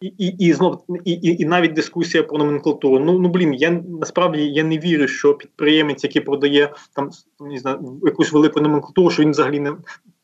І 0.00 0.06
і, 0.06 0.26
і 0.26 0.52
знов 0.52 0.84
і, 1.04 1.12
і, 1.12 1.42
і 1.42 1.44
навіть 1.44 1.72
дискусія 1.72 2.22
про 2.22 2.38
номенклатуру. 2.38 3.04
Ну 3.04 3.18
ну 3.18 3.28
блін, 3.28 3.54
я 3.54 3.70
насправді 3.70 4.42
я 4.42 4.64
не 4.64 4.78
вірю, 4.78 5.08
що 5.08 5.34
підприємець, 5.34 6.04
який 6.04 6.22
продає 6.22 6.72
там 6.92 7.10
не 7.40 7.58
знаю, 7.58 8.00
якусь 8.02 8.32
велику 8.32 8.60
номенклатуру, 8.60 9.10
що 9.10 9.22
він 9.22 9.30
взагалі 9.30 9.60
не 9.60 9.72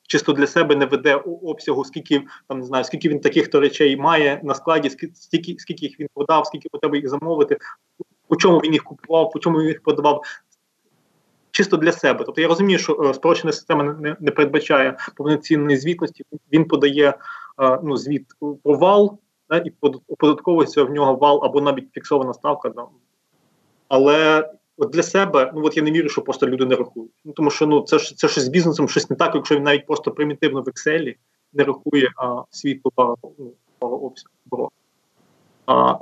чисто 0.07 0.33
для 0.33 0.47
себе 0.47 0.77
не 0.77 0.87
веде 0.87 1.15
обсягу, 1.43 1.85
скільки 1.85 2.23
там 2.49 2.59
не 2.59 2.67
знаю, 2.67 2.85
скільки 2.85 3.09
він 3.09 3.21
таких 3.21 3.49
то 3.49 3.61
речей 3.61 3.97
має 3.97 4.41
на 4.45 4.55
складі, 4.55 4.91
скільки 4.91 5.57
скільки 5.59 5.87
їх 5.87 6.01
він 6.01 6.09
продав, 6.15 6.47
скільки 6.47 6.69
потрібно 6.69 6.97
їх 6.97 7.09
замовити, 7.09 7.59
по 8.29 8.37
чому 8.37 8.59
він 8.59 8.73
їх 8.73 8.85
купував, 8.85 9.31
по 9.31 9.39
чому 9.39 9.59
він 9.59 9.69
їх 9.69 9.83
продавав. 9.83 10.23
Чисто 11.51 11.77
для 11.77 11.93
себе. 11.93 12.25
Тобто 12.25 12.41
я 12.41 12.49
розумію, 12.49 12.79
що 12.79 13.03
е, 13.03 13.15
спрощена 13.15 13.53
система 13.53 13.85
не, 13.85 14.17
не 14.21 14.31
передбачає 14.31 14.97
повноцінної 15.17 15.77
звітності. 15.77 16.25
Він 16.53 16.65
подає 16.65 17.15
е, 17.63 17.79
ну, 17.83 17.97
звіт 17.97 18.27
про 18.39 18.77
вал, 18.77 19.19
да, 19.51 19.59
і 19.59 19.73
оподатковується 20.09 20.85
в 20.85 20.91
нього 20.91 21.15
вал 21.15 21.45
або 21.45 21.61
навіть 21.61 21.93
фіксована 21.93 22.35
ставка. 22.35 22.69
Да. 22.69 22.87
Але 23.89 24.51
от 24.77 24.91
для 24.91 25.03
себе, 25.03 25.53
ну 25.55 25.65
от 25.65 25.77
я 25.77 25.83
не 25.83 25.91
вірю, 25.91 26.09
що 26.09 26.23
просто 26.23 26.47
люди 26.47 26.67
не 26.67 26.77
рахують. 26.77 27.13
Ну 27.25 27.33
тому 27.33 27.51
що 27.51 27.67
ну 27.67 27.83
це 27.83 27.99
ж 27.99 28.17
це 28.17 28.29
ж 28.29 28.41
з 28.41 28.49
бізнесом 28.49 28.89
щось 28.89 29.11
не 29.11 29.17
так, 29.17 29.35
якщо 29.35 29.57
він 29.57 29.63
навіть 29.63 29.87
просто 29.87 30.11
примітивно 30.11 30.63
в 30.63 30.65
Excel 30.65 31.15
не 31.53 31.65
рахує 31.65 32.11
а, 32.17 32.43
свій 32.51 32.75
товар 32.75 33.17
ну, 33.39 33.53
обсяг 33.81 34.31
А, 35.67 35.99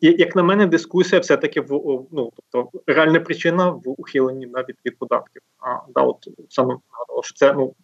Як 0.00 0.36
на 0.36 0.42
мене, 0.42 0.66
дискусія 0.66 1.20
все-таки 1.20 1.60
в 1.60 1.68
ну, 2.10 2.32
тобто 2.50 2.80
реальна 2.86 3.20
причина 3.20 3.70
в 3.70 3.82
ухиленні 3.84 4.46
навіть 4.46 4.76
від 4.86 4.98
податків. 4.98 5.42
А 5.58 5.78
да, 5.94 6.02
от 6.02 6.28
саме 6.48 6.76
що 7.22 7.34
це 7.34 7.52
ну 7.52 7.74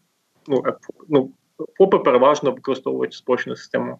ну, 0.48 0.62
е, 0.66 0.76
ну 1.08 1.30
ФОПи 1.78 1.98
переважно 1.98 2.50
використовують 2.50 3.14
спрощену 3.14 3.56
систему 3.56 3.98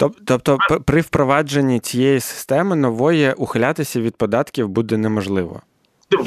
Тобто, 0.00 0.58
при 0.84 1.00
впровадженні 1.00 1.80
цієї 1.80 2.20
системи 2.20 2.76
нової 2.76 3.32
ухилятися 3.32 4.00
від 4.00 4.16
податків 4.16 4.68
буде 4.68 4.96
неможливо. 4.96 5.62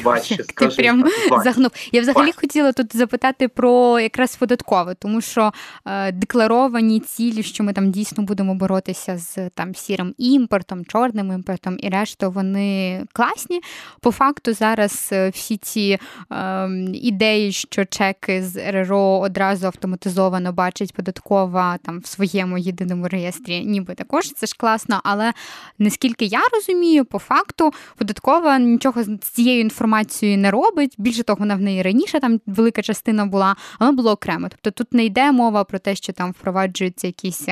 Важче, 0.03 0.37
Ти 0.37 0.67
прям 0.67 1.05
загнув. 1.43 1.71
Я 1.91 2.01
взагалі 2.01 2.25
Важче. 2.25 2.41
хотіла 2.41 2.71
тут 2.71 2.95
запитати 2.95 3.47
про 3.47 3.99
якраз 3.99 4.35
податкове, 4.35 4.95
тому 4.99 5.21
що 5.21 5.51
е, 5.85 6.11
декларовані 6.11 6.99
цілі, 6.99 7.43
що 7.43 7.63
ми 7.63 7.73
там 7.73 7.91
дійсно 7.91 8.23
будемо 8.23 8.55
боротися 8.55 9.17
з 9.17 9.49
там 9.49 9.75
сірим 9.75 10.13
імпортом, 10.17 10.85
чорним 10.85 11.31
імпортом 11.31 11.77
і 11.79 11.89
решту, 11.89 12.31
вони 12.31 13.03
класні. 13.13 13.61
По 14.01 14.11
факту, 14.11 14.53
зараз 14.53 15.09
е, 15.11 15.29
всі 15.29 15.57
ці 15.57 15.97
е, 16.31 16.69
ідеї, 16.93 17.51
що 17.51 17.85
чеки 17.85 18.43
з 18.43 18.71
РРО 18.71 19.19
одразу 19.19 19.65
автоматизовано 19.65 20.53
бачить 20.53 20.93
податкова 20.93 21.77
там 21.77 21.99
в 21.99 22.07
своєму 22.07 22.57
єдиному 22.57 23.07
реєстрі, 23.07 23.65
ніби 23.65 23.93
також 23.93 24.31
це 24.31 24.47
ж 24.47 24.55
класно. 24.57 25.01
Але 25.03 25.33
наскільки 25.79 26.25
я 26.25 26.41
розумію, 26.53 27.05
по 27.05 27.19
факту 27.19 27.73
податкова 27.97 28.59
нічого 28.59 29.03
з 29.03 29.17
цією 29.17 29.66
інформацією 29.67 30.37
не 30.37 30.51
робить. 30.51 30.95
Більше 30.97 31.23
того, 31.23 31.37
вона 31.39 31.55
в 31.55 31.61
неї 31.61 31.81
раніше 31.81 32.19
там 32.19 32.39
велика 32.45 32.81
частина 32.81 33.25
була, 33.25 33.55
а 33.79 33.85
воно 33.85 33.97
було 33.97 34.11
окремо. 34.11 34.47
Тобто 34.49 34.71
тут 34.71 34.93
не 34.93 35.05
йде 35.05 35.31
мова 35.31 35.63
про 35.63 35.79
те, 35.79 35.95
що 35.95 36.13
там 36.13 36.31
впроваджуються 36.31 37.07
якісь 37.07 37.47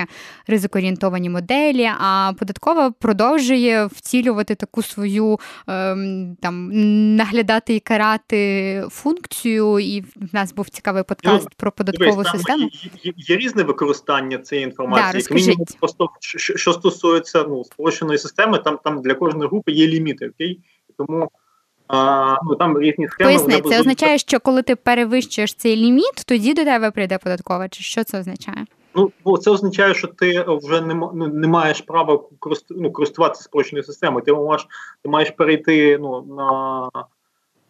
ризикоорієнтовані 0.47 1.29
моделі, 1.29 1.89
а 1.99 2.33
податкова 2.39 2.91
продовжує 2.91 3.85
вцілювати 3.85 4.55
таку 4.55 4.81
свою 4.81 5.39
ем, 5.67 6.37
там 6.41 6.69
наглядати 7.15 7.75
і 7.75 7.79
карати 7.79 8.83
функцію. 8.89 9.79
І 9.79 10.01
в 10.01 10.29
нас 10.33 10.53
був 10.53 10.69
цікавий 10.69 11.03
подкаст 11.03 11.43
ну, 11.43 11.49
про 11.57 11.71
податкову 11.71 12.11
дивись, 12.11 12.31
систему. 12.31 12.69
Є, 13.03 13.13
є 13.15 13.37
різне 13.37 13.63
використання 13.63 14.37
цієї 14.37 14.67
інформації. 14.67 15.25
Да, 15.29 15.35
мінімум, 15.35 15.65
просто 15.79 16.09
що, 16.19 16.57
що 16.57 16.73
стосується 16.73 17.45
ну 17.49 17.63
спрощеної 17.63 18.19
системи, 18.19 18.57
там 18.57 18.79
там 18.83 19.01
для 19.01 19.13
кожної 19.13 19.49
групи 19.49 19.71
є 19.71 19.87
ліміти, 19.87 20.29
окей? 20.29 20.59
Тому 20.97 21.31
а, 21.87 22.35
ну, 22.43 22.55
там 22.55 22.79
різні 22.79 23.07
схеми. 23.07 23.29
Поясни, 23.29 23.61
це 23.61 23.79
означає, 23.79 24.17
що 24.17 24.39
коли 24.39 24.61
ти 24.61 24.75
перевищуєш 24.75 25.53
цей 25.53 25.75
ліміт, 25.75 26.23
тоді 26.25 26.53
до 26.53 26.63
тебе 26.63 26.91
прийде 26.91 27.17
податкова, 27.17 27.69
чи 27.69 27.83
що 27.83 28.03
це 28.03 28.19
означає? 28.19 28.65
Ну, 28.95 29.11
бо 29.23 29.37
це 29.37 29.51
означає, 29.51 29.93
що 29.93 30.07
ти 30.07 30.45
вже 30.47 30.81
не 30.81 30.93
ну, 30.93 31.27
не 31.33 31.47
маєш 31.47 31.81
права 31.81 32.23
ну, 32.69 32.91
користуватися 32.91 33.43
спрощеною 33.43 33.83
системою. 33.83 34.25
Ти 34.25 34.33
маєш 34.33 34.67
ти 35.03 35.09
маєш 35.09 35.31
перейти 35.31 35.97
ну, 35.97 36.21
на 36.21 36.89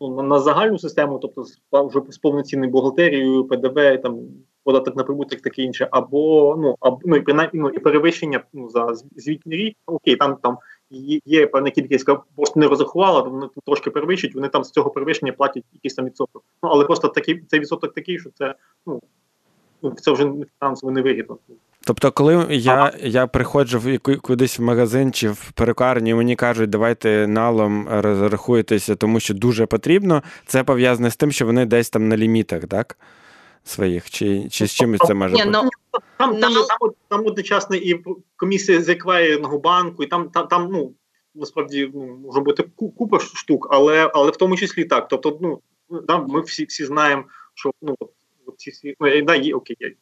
ну, 0.02 0.22
на 0.22 0.40
загальну 0.40 0.80
систему, 0.80 1.20
тобто 1.20 1.46
вже 1.72 2.00
з 2.10 2.18
повноцінною 2.18 2.72
бухгалтерією, 2.72 3.44
ПДВ, 3.44 4.02
там 4.02 4.20
податок 4.64 4.96
на 4.96 5.04
прибуток, 5.04 5.42
таке 5.42 5.62
інше, 5.62 5.88
або 5.92 6.56
ну 6.60 6.76
або 6.80 7.00
ну 7.06 7.16
і 7.16 7.22
принаймні 7.22 7.60
ну, 7.60 7.70
і 7.70 7.80
перевищення 7.80 8.44
ну, 8.54 8.70
за 8.70 8.94
звітний 9.16 9.58
рік. 9.58 9.78
Окей, 9.86 10.16
там 10.16 10.36
там 10.36 10.58
є 11.25 11.48
певна 11.48 11.72
кількість, 11.72 12.08
яка 12.08 12.24
просто 12.36 12.60
не 12.60 12.68
розрахувала, 12.68 13.22
вони 13.22 13.48
трошки 13.65 13.89
перевищують, 13.89 14.36
вони 14.36 14.48
там 14.48 14.63
з 14.63 14.72
цього 14.72 14.89
перевищення 14.89 15.32
платять 15.32 15.63
якийсь 15.74 15.94
там 15.94 16.06
відсоток. 16.06 16.44
Ну 16.63 16.70
але 16.70 16.86
просто 16.86 17.08
такий 17.08 17.44
цей 17.48 17.60
відсоток 17.60 17.94
такий, 17.94 18.20
що 18.20 18.30
це 18.30 18.56
ну, 18.86 19.01
ну 19.82 19.92
це 19.92 20.12
вже 20.12 20.32
фінансово 20.60 20.92
невигідно. 20.92 21.38
Тобто, 21.88 22.12
коли 22.12 22.48
я 22.50 22.94
я 23.00 23.27
приходжу 23.27 23.80
в 23.80 23.98
кудись 24.18 24.60
в 24.60 24.62
магазин 24.62 25.12
чи 25.12 25.30
в 25.30 25.51
перукарні, 25.51 26.10
і 26.10 26.13
мені 26.13 26.36
кажуть, 26.36 26.70
давайте 26.70 27.27
налом 27.27 27.88
розрахуєтеся, 27.89 28.96
тому 28.96 29.20
що 29.20 29.34
дуже 29.34 29.65
потрібно, 29.65 30.24
це 30.46 30.63
пов'язане 30.63 31.12
з 31.12 31.15
тим, 31.15 31.32
що 31.32 31.46
вони 31.46 31.65
десь 31.65 31.89
там 31.89 32.08
на 32.08 32.18
лімітах, 32.18 32.65
так? 32.65 32.98
Своїх, 33.63 34.10
чи 34.10 34.50
чи 34.50 34.68
з 34.68 34.72
чимось 34.72 35.00
це 35.08 35.13
може 35.13 35.36
бути? 35.36 35.50
Ну, 35.50 35.70
там 36.18 36.40
там, 36.40 36.54
там, 36.54 36.92
там 37.08 37.25
одночасно 37.25 37.75
і 37.75 38.04
комісія 38.36 38.82
з 38.82 38.90
еквайринного 38.90 39.60
банку, 39.60 40.04
і 40.04 40.08
там 40.08 40.30
там, 40.30 40.48
там 40.48 40.70
ну 40.72 40.94
насправді 41.36 41.92
ну, 41.94 42.20
може 42.25 42.40
бути 42.40 42.64
купа 42.98 43.20
штук, 43.20 43.68
але 43.72 44.12
але 44.14 44.32
в 44.32 44.38
тому 44.38 44.58
числі 44.58 44.86
так. 44.86 45.08
Тобто, 45.08 45.38
ну 45.42 45.62
там 46.02 46.25
ми 46.28 46.42
всі 46.42 46.66
всі 46.66 46.86
знаємо, 46.86 47.24
що 47.54 47.72
ну 47.82 47.96
ці 48.58 48.72
всі 48.72 48.96
ну, 49.00 49.22
да, 49.22 49.36
є 49.36 49.56
окей, 49.56 49.78
є. 49.80 49.94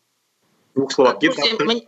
двох 0.76 0.92
словах. 0.92 1.18
Друзі, 1.20 1.58
мені, 1.60 1.86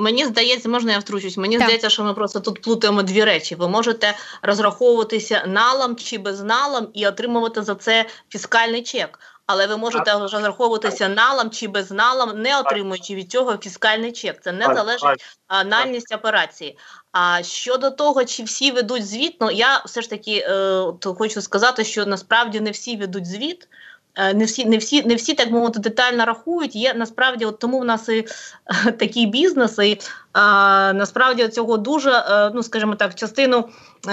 Мені 0.00 0.26
здається, 0.26 0.68
можна 0.68 0.92
я 0.92 0.98
втручусь. 0.98 1.36
Мені 1.36 1.56
так. 1.56 1.66
здається, 1.66 1.90
що 1.90 2.04
ми 2.04 2.14
просто 2.14 2.40
тут 2.40 2.62
плутаємо 2.62 3.02
дві 3.02 3.24
речі. 3.24 3.54
Ви 3.54 3.68
можете 3.68 4.16
розраховуватися 4.42 5.44
налом 5.46 5.96
чи 5.96 6.18
безналом 6.18 6.88
і 6.94 7.06
отримувати 7.06 7.62
за 7.62 7.74
це 7.74 8.06
фіскальний 8.28 8.82
чек. 8.82 9.18
Але 9.52 9.66
ви 9.66 9.76
можете 9.76 10.12
розраховуватися 10.12 11.08
налом 11.08 11.50
чи 11.50 11.68
безналом, 11.68 12.42
не 12.42 12.58
отримуючи 12.58 13.14
від 13.14 13.30
цього 13.30 13.56
фіскальний 13.56 14.12
чек. 14.12 14.40
Це 14.40 14.52
не 14.52 14.64
залежить 14.64 15.38
нальність 15.66 16.14
операції. 16.14 16.78
А 17.12 17.42
щодо 17.42 17.90
того, 17.90 18.24
чи 18.24 18.42
всі 18.42 18.70
ведуть 18.70 19.06
звіт, 19.06 19.36
ну 19.40 19.50
я 19.50 19.82
все 19.86 20.02
ж 20.02 20.10
таки 20.10 20.32
е, 20.32 21.14
хочу 21.18 21.42
сказати, 21.42 21.84
що 21.84 22.06
насправді 22.06 22.60
не 22.60 22.70
всі 22.70 22.96
ведуть 22.96 23.26
звіт. 23.26 23.68
Е, 24.14 24.34
не 24.34 24.44
всі 24.44 24.64
не 24.64 24.76
всі, 24.76 25.02
не 25.02 25.14
всі 25.14 25.34
так 25.34 25.50
мовити 25.50 25.78
детально 25.78 26.24
рахують. 26.24 26.76
Є 26.76 26.94
насправді, 26.94 27.44
от 27.44 27.58
тому 27.58 27.78
в 27.78 27.84
нас 27.84 28.08
і 28.08 28.26
е, 28.86 28.92
такі 28.92 29.26
бізнеси. 29.26 29.88
І, 29.88 30.00
а, 30.32 30.92
насправді 30.94 31.48
цього 31.48 31.76
дуже, 31.76 32.10
е, 32.10 32.50
ну 32.54 32.62
скажімо 32.62 32.94
так, 32.94 33.14
частину 33.14 33.68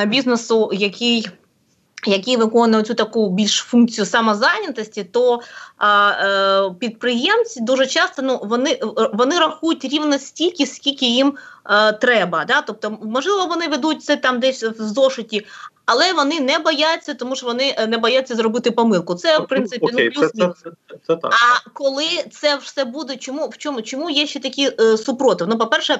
бізнесу, 0.05 0.69
який 0.73 1.27
який 2.05 2.37
виконує 2.37 2.83
цю 2.83 2.93
таку 2.93 3.29
більш 3.29 3.57
функцію 3.57 4.05
самозайнятості, 4.05 5.03
то 5.03 5.41
а, 5.77 6.11
е, 6.11 6.75
підприємці 6.79 7.61
дуже 7.61 7.85
часто 7.87 8.21
ну, 8.21 8.39
вони 8.43 8.79
вони 9.13 9.39
рахують 9.39 9.85
рівно 9.85 10.19
стільки, 10.19 10.65
скільки 10.65 11.05
їм 11.05 11.37
е, 11.69 11.93
треба. 11.93 12.45
Да? 12.45 12.61
Тобто, 12.61 12.97
можливо, 13.01 13.45
вони 13.45 13.67
ведуть 13.67 14.03
це 14.03 14.15
там 14.15 14.39
десь 14.39 14.63
в 14.63 14.81
зошиті, 14.83 15.45
але 15.85 16.13
вони 16.13 16.39
не 16.39 16.59
бояться, 16.59 17.13
тому 17.13 17.35
що 17.35 17.45
вони 17.45 17.75
е, 17.77 17.87
не 17.87 17.97
бояться 17.97 18.35
зробити 18.35 18.71
помилку. 18.71 19.15
Це 19.15 19.39
в 19.39 19.47
принципі 19.47 19.85
okay, 19.85 20.05
ну 20.05 20.21
плюс 20.21 20.35
мінус. 20.35 20.63
А 21.23 21.69
коли 21.73 22.07
це 22.31 22.55
все 22.57 22.85
буде, 22.85 23.15
чому 23.15 23.47
в 23.47 23.57
чому 23.57 23.81
чому 23.81 24.09
є 24.09 24.27
ще 24.27 24.39
такі 24.39 24.71
е, 24.79 24.97
супротив? 24.97 25.47
Ну, 25.47 25.57
по 25.57 25.67
перше. 25.67 25.99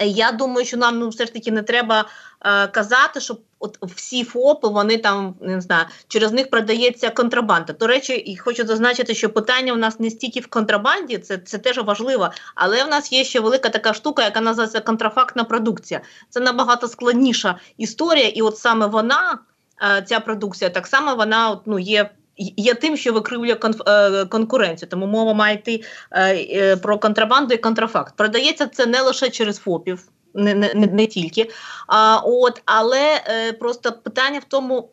Я 0.00 0.32
думаю, 0.32 0.66
що 0.66 0.76
нам 0.76 0.98
ну 0.98 1.08
все 1.08 1.26
ж 1.26 1.32
таки 1.32 1.50
не 1.50 1.62
треба 1.62 2.04
е, 2.44 2.66
казати, 2.66 3.20
що 3.20 3.36
от 3.58 3.78
всі 3.82 4.24
ФОПи 4.24 4.68
вони 4.68 4.98
там 4.98 5.34
не 5.40 5.60
знаю, 5.60 5.86
через 6.08 6.32
них 6.32 6.50
продається 6.50 7.10
контрабанда. 7.10 7.72
До 7.72 7.86
речі, 7.86 8.12
і 8.12 8.36
хочу 8.36 8.66
зазначити, 8.66 9.14
що 9.14 9.30
питання 9.30 9.72
у 9.72 9.76
нас 9.76 10.00
не 10.00 10.10
стільки 10.10 10.40
в 10.40 10.46
контрабанді, 10.46 11.18
це 11.18 11.38
це 11.38 11.58
теж 11.58 11.78
важливо, 11.78 12.30
але 12.54 12.84
в 12.84 12.88
нас 12.88 13.12
є 13.12 13.24
ще 13.24 13.40
велика 13.40 13.68
така 13.68 13.94
штука, 13.94 14.24
яка 14.24 14.40
називається 14.40 14.80
контрафактна 14.80 15.44
продукція. 15.44 16.00
Це 16.30 16.40
набагато 16.40 16.88
складніша 16.88 17.58
історія, 17.78 18.28
і 18.28 18.42
от 18.42 18.58
саме 18.58 18.86
вона, 18.86 19.38
е, 19.82 20.02
ця 20.02 20.20
продукція, 20.20 20.70
так 20.70 20.86
само 20.86 21.14
вона 21.14 21.60
ну, 21.66 21.78
є 21.78 22.10
є 22.38 22.74
тим, 22.74 22.96
що 22.96 23.12
викривлює 23.12 23.56
е, 23.86 24.24
конкуренцію. 24.24 24.88
Тому 24.88 25.06
мова 25.06 25.34
має 25.34 25.54
йти 25.54 25.82
е, 26.10 26.34
е, 26.34 26.76
про 26.76 26.98
контрабанду 26.98 27.54
і 27.54 27.58
контрафакт. 27.58 28.16
Продається 28.16 28.66
це 28.66 28.86
не 28.86 29.00
лише 29.00 29.30
через 29.30 29.58
ФОПів, 29.58 30.08
не 30.34 30.54
не, 30.54 30.74
не 30.74 31.06
тільки. 31.06 31.50
А, 31.86 32.20
от, 32.24 32.62
Але 32.64 33.20
просто 33.60 33.92
питання 33.92 34.38
в 34.38 34.44
тому, 34.44 34.90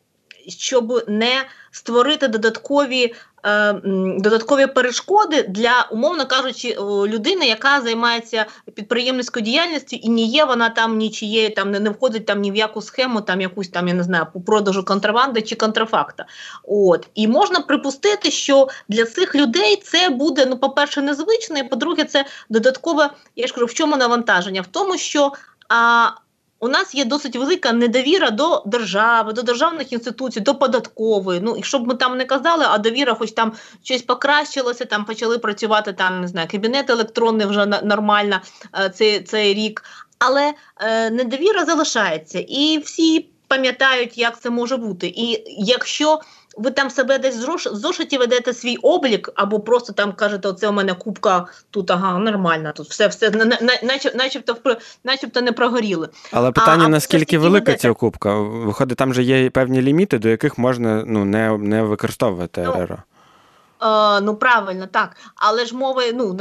щоб 0.48 1.04
не 1.08 1.34
створити 1.72 2.28
додаткові 2.28 3.16
е, 3.46 3.74
додаткові 4.18 4.68
перешкоди 4.68 5.44
для, 5.44 5.88
умовно 5.92 6.25
кажучи, 6.25 6.78
людини, 7.08 7.48
яка 7.48 7.82
займається 7.82 8.46
підприємницькою 8.74 9.46
діяльністю, 9.46 9.96
і 9.96 10.10
не 10.10 10.22
є 10.22 10.46
вона 10.46 10.70
там 10.70 10.98
нічією, 10.98 11.54
там 11.54 11.72
не, 11.72 11.90
входить 11.90 12.25
там 12.25 12.42
ні 12.42 12.52
в 12.52 12.56
яку 12.56 12.82
схему, 12.82 13.22
там 13.22 13.42
якусь 13.42 13.70
там 13.70 13.88
я 13.88 13.94
не 13.94 14.04
знаю 14.04 14.28
по 14.34 14.42
продажу 14.42 14.86
контрабанди 14.86 15.42
чи 15.42 15.56
контрафакта. 15.56 16.25
От 16.64 17.08
і 17.16 17.28
можна 17.28 17.60
припустити, 17.60 18.32
що 18.32 18.68
для 18.90 19.06
цих 19.06 19.36
людей 19.36 19.75
це 19.75 20.10
буде 20.10 20.46
ну, 20.46 20.58
по 20.58 20.70
перше, 20.70 21.02
незвично, 21.02 21.58
і 21.58 21.64
по-друге, 21.64 22.04
це 22.04 22.25
додаткове. 22.50 23.10
Я 23.36 23.48
ж 23.48 23.54
кажу, 23.54 23.66
в 23.66 23.74
чому 23.74 23.98
навантаження? 23.98 24.62
В 24.62 24.68
тому, 24.68 24.98
що 24.98 25.32
а, 25.70 26.10
у 26.66 26.68
нас 26.68 26.96
є 26.96 27.06
досить 27.06 27.36
велика 27.36 27.72
недовіра 27.72 28.32
до 28.32 28.64
держави, 28.66 29.34
до 29.34 29.42
державних 29.42 29.94
інституцій, 29.94 30.40
до 30.40 30.56
податкової. 30.56 31.40
Ну 31.44 31.56
і 31.56 31.64
щоб 31.64 31.88
ми 31.88 31.96
там 31.96 32.18
не 32.18 32.26
казали, 32.26 32.66
а 32.68 32.78
довіра, 32.78 33.14
хоч 33.14 33.32
там 33.32 33.54
щось 33.84 34.02
покращилося, 34.02 34.86
там 34.86 35.06
почали 35.06 35.38
працювати 35.38 35.94
там, 35.94 36.22
не 36.22 36.28
знаю, 36.28 36.48
кабінет 36.52 36.90
електронний 36.90 37.48
вже 37.48 37.66
нормально 37.66 38.42
е, 38.80 38.90
цей 38.90 39.24
цей 39.24 39.54
рік. 39.54 39.84
Але 40.20 40.54
е, 40.80 41.10
недовіра 41.10 41.66
залишається, 41.66 42.40
і 42.48 42.82
всі 42.86 43.30
пам'ятають, 43.48 44.18
як 44.18 44.42
це 44.42 44.50
може 44.50 44.78
бути. 44.78 45.08
І 45.08 45.44
якщо 45.58 46.20
ви 46.57 46.72
там 46.72 46.89
себе 46.89 47.20
десь 47.20 47.35
в 47.35 47.75
зошиті 47.75 48.18
ведете 48.18 48.53
свій 48.53 48.75
облік, 48.75 49.31
або 49.35 49.59
просто 49.59 49.94
там 49.94 50.13
кажете, 50.13 50.48
оце 50.48 50.70
у 50.70 50.72
мене 50.72 50.94
кубка 50.94 51.46
тут, 51.72 51.91
ага, 51.91 52.20
нормально, 52.20 52.72
тут 52.75 52.87
все, 52.87 53.07
все 53.07 53.31
начебто, 53.83 54.18
начебто, 54.18 54.77
начебто 55.03 55.41
не 55.41 55.51
прогоріли. 55.51 56.09
Але 56.31 56.51
питання, 56.51 56.85
а, 56.85 56.89
наскільки 56.89 57.37
велика 57.37 57.65
ведете... 57.65 57.77
ця 57.77 57.94
кубка? 57.94 58.35
Виходить, 58.39 58.98
там 58.98 59.13
же 59.13 59.24
є 59.24 59.50
певні 59.50 59.81
ліміти, 59.81 60.20
до 60.20 60.29
яких 60.29 60.57
можна 60.57 61.03
ну, 61.07 61.25
не 61.25 61.57
не 61.57 61.83
використовувати 61.83 62.61
ну, 62.65 62.85
РРО. 62.85 62.98
Е, 63.81 64.22
ну 64.22 64.35
правильно, 64.35 64.88
так. 64.92 65.16
Але 65.35 65.66
ж 65.66 65.75
мова, 65.75 66.01
ну 66.14 66.38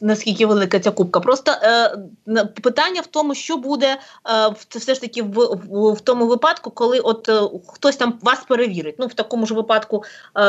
наскільки 0.00 0.46
велика 0.46 0.80
ця 0.80 0.90
кубка. 0.90 1.20
Просто 1.20 1.52
е, 1.62 2.44
питання 2.62 3.00
в 3.00 3.06
тому, 3.06 3.34
що 3.34 3.56
буде 3.56 3.86
е, 3.86 4.54
все 4.68 4.94
ж 4.94 5.00
таки 5.00 5.22
в, 5.22 5.28
в 5.70 5.96
в, 5.96 6.00
тому 6.00 6.26
випадку, 6.26 6.70
коли 6.70 6.98
от 6.98 7.28
е, 7.28 7.40
хтось 7.68 7.96
там 7.96 8.18
вас 8.22 8.44
перевірить. 8.48 8.94
Ну 8.98 9.06
в 9.06 9.14
такому 9.14 9.46
ж 9.46 9.54
випадку 9.54 10.04
е, 10.36 10.42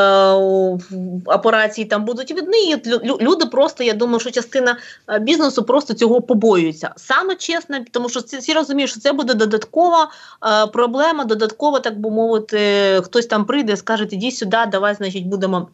операції 1.24 1.84
там 1.84 2.04
будуть 2.04 2.32
видні. 2.32 2.82
Люди 3.20 3.46
просто, 3.46 3.84
я 3.84 3.92
думаю, 3.94 4.20
що 4.20 4.30
частина 4.30 4.76
е, 5.08 5.18
бізнесу 5.18 5.62
просто 5.62 5.94
цього 5.94 6.20
побоюється. 6.20 6.92
Саме 6.96 7.34
чесно, 7.34 7.78
тому 7.90 8.08
що 8.08 8.20
всі 8.20 8.52
розуміють, 8.52 8.90
що 8.90 9.00
це 9.00 9.12
буде 9.12 9.34
додаткова 9.34 10.10
е, 10.46 10.66
проблема, 10.66 11.24
додаткова, 11.24 11.80
так 11.80 12.00
би 12.00 12.10
мовити, 12.10 12.58
хтось 13.04 13.26
там 13.26 13.44
прийде, 13.44 13.76
скаже, 13.76 14.08
іди 14.10 14.30
сюди, 14.30 14.58
давай, 14.72 14.94
значить, 14.94 15.26
будемо. 15.26 15.68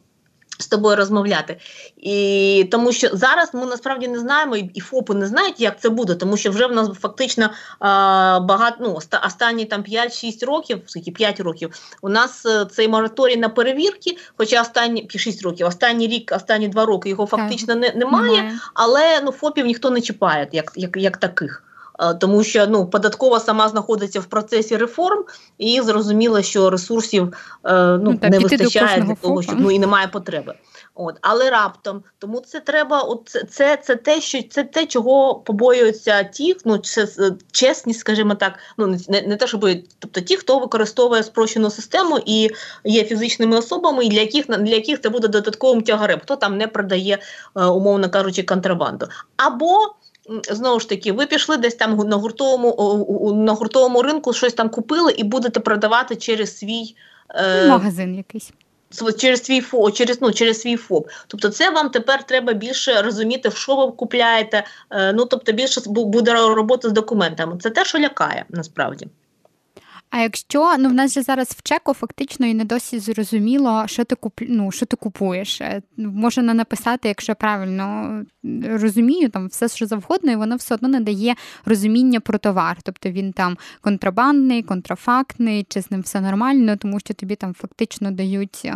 З 0.64 0.68
тобою 0.68 0.96
розмовляти, 0.96 1.56
і 1.96 2.68
тому 2.70 2.92
що 2.92 3.08
зараз 3.12 3.54
ми 3.54 3.66
насправді 3.66 4.08
не 4.08 4.18
знаємо, 4.18 4.56
і 4.56 4.80
ФОПи 4.80 5.14
не 5.14 5.26
знають, 5.26 5.60
як 5.60 5.80
це 5.80 5.88
буде, 5.88 6.14
тому 6.14 6.36
що 6.36 6.50
вже 6.50 6.66
в 6.66 6.72
нас 6.72 6.88
фактично 7.00 7.50
а, 7.78 8.40
багато 8.40 8.76
ну, 8.80 8.98
останні 9.26 9.64
там 9.64 9.82
5-6 9.82 10.46
років, 10.46 10.82
скільки 10.86 11.10
5 11.10 11.40
років, 11.40 11.70
у 12.02 12.08
нас 12.08 12.46
е, 12.46 12.66
цей 12.66 12.88
мораторій 12.88 13.36
на 13.36 13.48
перевірки, 13.48 14.16
хоча 14.36 14.62
останні 14.62 15.08
6 15.10 15.42
років, 15.42 15.66
останній 15.66 16.06
рік, 16.06 16.32
останні 16.36 16.68
2 16.68 16.86
роки 16.86 17.08
його 17.08 17.26
фактично 17.26 17.74
не, 17.74 17.92
немає, 17.92 18.58
але 18.74 19.20
ну 19.24 19.32
ФОПів 19.32 19.66
ніхто 19.66 19.90
не 19.90 20.00
чіпає, 20.00 20.48
як, 20.52 20.72
як, 20.76 20.96
як 20.96 21.16
таких. 21.16 21.62
Е, 22.00 22.14
тому 22.14 22.44
що 22.44 22.66
ну 22.66 22.86
податкова 22.86 23.40
сама 23.40 23.68
знаходиться 23.68 24.20
в 24.20 24.24
процесі 24.24 24.76
реформ, 24.76 25.24
і 25.58 25.80
зрозуміло, 25.80 26.42
що 26.42 26.70
ресурсів 26.70 27.32
е, 27.64 27.74
ну, 27.74 28.18
ну 28.22 28.28
не 28.30 28.38
вистачає 28.38 29.00
для 29.00 29.14
того, 29.14 29.42
щоб 29.42 29.60
ну 29.60 29.70
і 29.70 29.78
немає 29.78 30.08
потреби. 30.08 30.54
От, 30.96 31.18
але 31.20 31.50
раптом 31.50 32.02
тому 32.18 32.40
це 32.40 32.60
треба. 32.60 33.00
От 33.00 33.36
це, 33.50 33.76
це 33.76 33.96
те, 33.96 34.20
що 34.20 34.42
це 34.50 34.64
те, 34.64 34.86
чого 34.86 35.34
побоюються 35.34 36.22
ті, 36.22 36.56
ну 36.64 36.78
це 36.78 37.08
чесні, 37.52 37.94
скажімо 37.94 38.34
так. 38.34 38.58
Ну 38.78 38.86
не 39.08 39.22
не 39.22 39.36
те, 39.36 39.46
щоб 39.46 39.66
тобто 39.98 40.20
ті, 40.20 40.36
хто 40.36 40.58
використовує 40.58 41.22
спрощену 41.22 41.70
систему 41.70 42.20
і 42.26 42.50
є 42.84 43.04
фізичними 43.04 43.56
особами, 43.56 44.04
і 44.04 44.08
для 44.08 44.20
яких 44.20 44.46
для 44.46 44.74
яких 44.74 45.00
це 45.00 45.08
буде 45.08 45.28
додатковим 45.28 45.82
тягарем, 45.82 46.20
хто 46.22 46.36
там 46.36 46.56
не 46.56 46.68
продає, 46.68 47.18
е, 47.56 47.64
умовно 47.64 48.10
кажучи, 48.10 48.42
контрабанду 48.42 49.06
або 49.36 49.94
знову 50.50 50.80
ж 50.80 50.88
таки, 50.88 51.12
ви 51.12 51.26
пішли 51.26 51.56
десь 51.56 51.74
там 51.74 51.96
на 51.96 52.16
гуртовому 52.16 53.34
на 53.34 53.52
гуртовому 53.52 54.02
ринку, 54.02 54.32
щось 54.32 54.54
там 54.54 54.68
купили 54.68 55.12
і 55.12 55.24
будете 55.24 55.60
продавати 55.60 56.16
через 56.16 56.58
свій 56.58 56.96
е, 57.30 57.68
магазин 57.68 58.14
якийсь. 58.14 58.52
Через 59.18 59.44
свій 59.44 59.60
ФО, 59.60 59.90
через 59.90 60.20
ну 60.20 60.32
через 60.32 60.60
свій 60.60 60.76
ФОП. 60.76 61.08
Тобто, 61.26 61.48
це 61.48 61.70
вам 61.70 61.90
тепер 61.90 62.26
треба 62.26 62.52
більше 62.52 63.02
розуміти, 63.02 63.48
в 63.48 63.56
що 63.56 63.76
ви 63.76 63.92
купляєте. 63.92 64.64
Е, 64.90 65.12
ну 65.12 65.24
тобто 65.24 65.52
більше 65.52 65.80
буде 65.86 66.32
роботи 66.32 66.88
з 66.88 66.92
документами. 66.92 67.58
Це 67.60 67.70
те, 67.70 67.84
що 67.84 67.98
лякає 67.98 68.44
насправді. 68.48 69.06
А 70.16 70.20
якщо 70.20 70.76
ну 70.78 70.88
в 70.88 70.92
нас 70.92 71.14
же 71.14 71.22
зараз 71.22 71.48
в 71.48 71.62
чеку 71.62 71.94
фактично 71.94 72.46
і 72.46 72.54
не 72.54 72.64
досі 72.64 72.98
зрозуміло, 72.98 73.84
що 73.86 74.04
ти 74.04 74.14
куп... 74.14 74.40
ну, 74.48 74.70
що 74.70 74.86
ти 74.86 74.96
купуєш, 74.96 75.60
е, 75.60 75.82
можна 75.96 76.54
написати, 76.54 77.08
якщо 77.08 77.30
я 77.30 77.34
правильно 77.34 78.24
розумію, 78.64 79.28
там 79.28 79.48
все 79.48 79.68
що 79.68 79.86
завгодно, 79.86 80.32
і 80.32 80.36
воно 80.36 80.56
все 80.56 80.74
одно 80.74 80.88
не 80.88 81.00
дає 81.00 81.34
розуміння 81.64 82.20
про 82.20 82.38
товар. 82.38 82.76
Тобто 82.82 83.10
він 83.10 83.32
там 83.32 83.56
контрабандний, 83.80 84.62
контрафактний, 84.62 85.66
чи 85.68 85.82
з 85.82 85.90
ним 85.90 86.00
все 86.00 86.20
нормально, 86.20 86.76
тому 86.76 87.00
що 87.00 87.14
тобі 87.14 87.36
там 87.36 87.54
фактично 87.54 88.10
дають 88.10 88.62
е, 88.64 88.74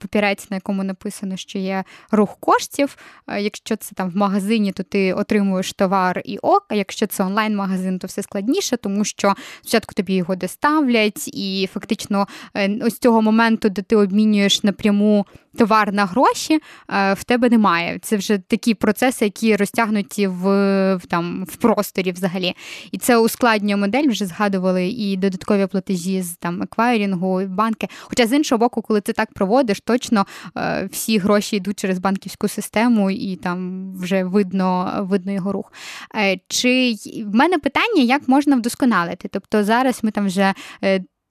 папірець, 0.00 0.50
на 0.50 0.56
якому 0.56 0.84
написано, 0.84 1.36
що 1.36 1.58
є 1.58 1.84
рух 2.10 2.36
коштів. 2.40 2.96
Е, 3.26 3.42
якщо 3.42 3.76
це 3.76 3.94
там 3.94 4.10
в 4.10 4.16
магазині, 4.16 4.72
то 4.72 4.82
ти 4.82 5.12
отримуєш 5.12 5.72
товар 5.72 6.22
і 6.24 6.38
ок. 6.38 6.66
А 6.68 6.74
якщо 6.74 7.06
це 7.06 7.24
онлайн-магазин, 7.24 7.98
то 7.98 8.06
все 8.06 8.22
складніше, 8.22 8.76
тому 8.76 9.04
що 9.04 9.34
спочатку 9.60 9.94
тобі 9.94 10.14
його 10.14 10.36
доставлять, 10.56 11.28
і 11.28 11.68
фактично 11.72 12.26
е, 12.54 12.78
ось 12.82 12.98
цього 12.98 13.22
моменту, 13.22 13.68
де 13.68 13.82
ти 13.82 13.96
обмінюєш 13.96 14.62
напряму 14.62 15.26
товар 15.56 15.92
на 15.92 16.06
гроші 16.06 16.60
е, 16.90 17.14
в 17.14 17.24
тебе 17.24 17.50
немає. 17.50 17.98
Це 18.02 18.16
вже 18.16 18.38
такі 18.38 18.74
процеси, 18.74 19.24
які 19.24 19.56
розтягнуті 19.56 20.26
в 20.26 20.46
в, 20.96 21.06
там 21.06 21.44
в 21.48 21.56
просторі 21.56 22.12
взагалі. 22.12 22.54
І 22.92 22.98
це 22.98 23.18
ускладнює 23.18 23.76
модель, 23.76 24.08
вже 24.08 24.26
згадували 24.26 24.86
і 24.86 25.16
додаткові 25.16 25.66
платежі 25.66 26.22
з 26.22 26.36
там 26.36 26.62
еквайрінгу, 26.62 27.42
банки. 27.46 27.88
Хоча 28.00 28.26
з 28.26 28.32
іншого 28.32 28.58
боку, 28.58 28.82
коли 28.82 29.00
ти 29.00 29.12
так 29.12 29.32
проводиш, 29.32 29.80
точно 29.80 30.26
е, 30.56 30.88
всі 30.92 31.18
гроші 31.18 31.56
йдуть 31.56 31.78
через 31.78 31.98
банківську 31.98 32.48
систему, 32.48 33.10
і 33.10 33.36
там 33.36 33.92
вже 33.96 34.24
видно 34.24 34.92
видно 35.10 35.32
його 35.32 35.52
рух. 35.52 35.72
Е, 36.16 36.38
чи 36.48 36.94
в 37.26 37.34
мене 37.34 37.58
питання, 37.58 38.02
як 38.02 38.28
можна 38.28 38.56
вдосконалити? 38.56 39.28
Тобто 39.32 39.64
зараз 39.64 39.98
ми 40.02 40.10
там 40.10 40.26
вже 40.26 40.54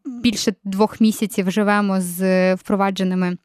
більше 0.06 0.54
двох 0.64 1.02
місяців 1.02 1.52
живемо 1.52 2.02
з 2.02 2.54
впровадженими. 2.56 3.38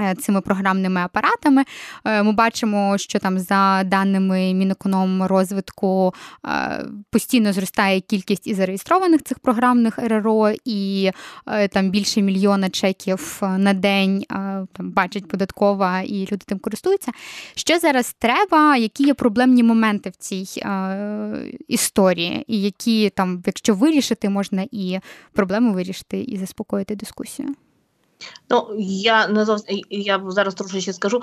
Е, 0.00 0.14
цими 0.14 0.40
програмними 0.40 1.00
апаратами 1.00 1.64
е, 2.04 2.22
ми 2.22 2.32
бачимо, 2.32 2.98
що 2.98 3.18
там 3.18 3.38
за 3.38 3.82
даними 3.84 4.54
Мінекономрозвитку 4.54 6.14
е, 6.46 6.84
постійно 7.10 7.52
зростає 7.52 8.00
кількість 8.00 8.46
і 8.46 8.54
зареєстрованих 8.54 9.22
цих 9.22 9.38
програмних 9.38 9.98
РРО, 9.98 10.52
і 10.64 11.10
там 11.70 11.90
більше 11.90 12.22
мільйона 12.22 12.70
чеків 12.70 13.38
на 13.58 13.74
день 13.74 14.24
там 14.72 14.90
бачить 14.90 15.28
податкова, 15.28 16.00
і 16.00 16.28
люди 16.32 16.42
тим 16.46 16.58
користуються. 16.58 17.12
Що 17.54 17.78
зараз 17.78 18.14
треба? 18.18 18.76
Які 18.76 19.04
є 19.04 19.14
проблемні 19.14 19.62
моменти 19.62 20.10
в 20.10 20.16
цій 20.16 20.62
історії, 21.68 22.44
і 22.46 22.62
які 22.62 23.10
там, 23.10 23.42
якщо 23.46 23.74
вирішити, 23.74 24.28
можна 24.28 24.66
і 24.70 24.98
проблему 25.32 25.72
вирішити, 25.72 26.20
і 26.20 26.36
заспокоїти 26.36 26.96
дискусію? 26.96 27.54
Ну, 28.50 28.68
я 28.78 29.28
не 29.28 29.44
зовсім 29.44 29.80
я 29.90 30.22
зараз 30.28 30.54
трошечки 30.54 30.92
скажу. 30.92 31.20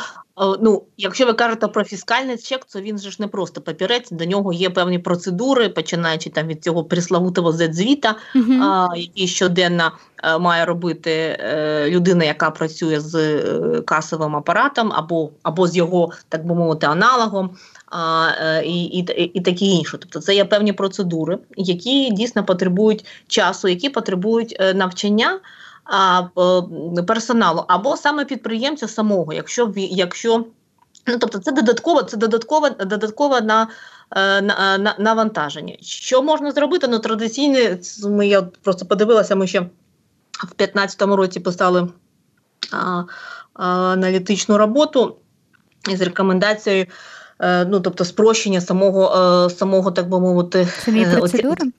Ну, 0.62 0.84
якщо 0.98 1.26
ви 1.26 1.34
кажете 1.34 1.68
про 1.68 1.84
фіскальний 1.84 2.38
чек, 2.38 2.66
то 2.66 2.82
він 2.82 3.00
же 3.00 3.12
ж 3.12 3.18
не 3.20 3.28
просто 3.28 3.62
папірець, 3.62 4.12
до 4.12 4.26
нього 4.26 4.54
є 4.54 4.70
певні 4.70 5.00
процедури, 5.00 5.70
починаючи 5.70 6.30
там 6.30 6.48
від 6.48 6.64
цього 6.64 6.84
приславутого 6.84 7.52
Z-звіта, 7.52 8.16
uh-huh. 8.36 8.64
а, 8.64 8.98
який 8.98 9.28
щоденно 9.28 9.92
має 10.40 10.66
робити 10.66 11.12
е, 11.12 11.90
людина, 11.90 12.26
яка 12.26 12.52
працює 12.52 13.00
з 13.00 13.16
е, 13.16 13.82
касовим 13.82 14.36
апаратом, 14.36 14.92
або 14.94 15.30
або 15.44 15.68
з 15.68 15.78
його, 15.78 16.12
так 16.30 16.46
би 16.46 16.56
мовити, 16.56 16.88
аналогом. 16.88 17.50
А, 17.88 18.28
е, 18.40 18.64
і, 18.66 18.84
і, 18.86 19.32
і 19.34 19.42
таке 19.42 19.66
інше. 19.66 19.98
Тобто 19.98 20.20
це 20.20 20.36
є 20.36 20.46
певні 20.46 20.74
процедури, 20.74 21.38
які 21.58 22.12
дійсно 22.12 22.46
потребують 22.46 23.06
часу, 23.28 23.68
які 23.68 23.90
потребують 23.90 24.62
навчання 24.76 25.40
персоналу, 27.08 27.64
або 27.68 27.98
саме 27.98 28.26
підприємця 28.26 28.88
самого, 28.88 29.34
якщо 29.34 29.74
якщо 29.76 30.46
ну 31.08 31.18
тобто 31.20 31.40
це 31.40 31.52
додатково, 31.52 32.04
це 32.04 32.18
додаткове 32.18 32.70
додаткове 32.70 33.42
на. 33.42 33.68
Е, 34.12 34.42
на, 34.42 34.78
на 34.78 34.96
навантаження. 35.00 35.76
Що 35.82 36.24
можна 36.24 36.52
зробити? 36.52 36.88
Ну, 36.88 37.00
традиційне, 37.00 37.78
ми 38.04 38.28
я 38.28 38.42
просто 38.42 38.86
подивилася, 38.86 39.36
ми 39.36 39.48
ще 39.48 39.60
в 39.60 40.56
2015 40.58 41.02
році 41.02 41.40
писали 41.40 41.88
а, 42.72 43.04
а, 43.54 43.66
аналітичну 43.68 44.58
роботу 44.58 45.16
із 45.90 46.02
рекомендацією, 46.02 46.86
е, 47.40 47.66
ну 47.66 47.80
тобто 47.80 48.06
спрощення 48.06 48.62
самого, 48.62 49.16
е, 49.46 49.50
самого 49.50 49.92
так 49.92 50.10
би 50.10 50.20
мовити, 50.20 50.68
Самі 50.80 51.06
процедури? 51.06 51.72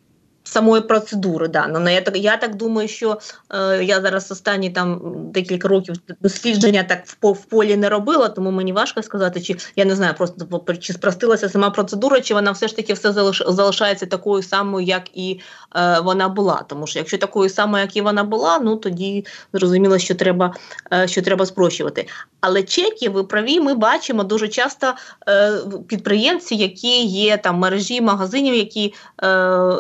Самої 0.47 0.83
процедури. 0.83 1.49
Да. 1.49 1.67
Ну, 1.67 1.91
я 1.91 2.01
так 2.01 2.17
я 2.17 2.37
так 2.37 2.55
думаю, 2.55 2.89
що 2.89 3.19
е, 3.51 3.85
я 3.85 4.01
зараз 4.01 4.31
останні 4.33 4.71
там 4.71 5.01
декілька 5.33 5.69
років 5.69 5.95
дослідження 6.21 6.83
так 6.83 7.07
в, 7.07 7.33
в 7.33 7.45
полі 7.45 7.77
не 7.77 7.89
робила, 7.89 8.29
тому 8.29 8.51
мені 8.51 8.73
важко 8.73 9.03
сказати, 9.03 9.41
чи 9.41 9.57
я 9.77 9.85
не 9.85 9.97
знаю, 9.97 10.15
просто 10.15 10.47
чи 10.81 10.93
спростилася 10.93 11.49
сама 11.49 11.71
процедура, 11.71 12.21
чи 12.21 12.35
вона 12.35 12.51
все 12.51 12.69
ж 12.69 12.77
таки 12.77 12.93
все 12.93 13.13
залиш, 13.13 13.43
залишається 13.47 14.07
такою 14.07 14.43
самою, 14.43 14.87
як 14.87 15.03
і 15.15 15.41
е, 15.77 16.01
вона 16.01 16.29
була. 16.29 16.65
Тому 16.69 16.87
що 16.87 16.99
якщо 16.99 17.19
такою 17.19 17.51
самою, 17.51 17.83
як 17.83 17.97
і 17.97 18.01
вона 18.01 18.25
була, 18.25 18.59
ну 18.59 18.77
тоді 18.77 19.27
зрозуміло, 19.53 19.99
що 19.99 20.15
треба, 20.15 20.55
е, 20.93 21.09
що 21.09 21.23
треба 21.23 21.47
спрощувати. 21.47 22.09
Але 22.41 22.63
чеки, 22.63 23.09
ви 23.09 23.25
праві, 23.25 23.61
ми 23.61 23.75
бачимо 23.75 24.25
дуже 24.25 24.49
часто 24.49 24.95
е, 25.29 25.53
підприємці, 25.89 26.55
які 26.55 27.05
є 27.05 27.37
там 27.37 27.59
мережі 27.59 28.01
магазинів, 28.01 28.55
які 28.55 28.95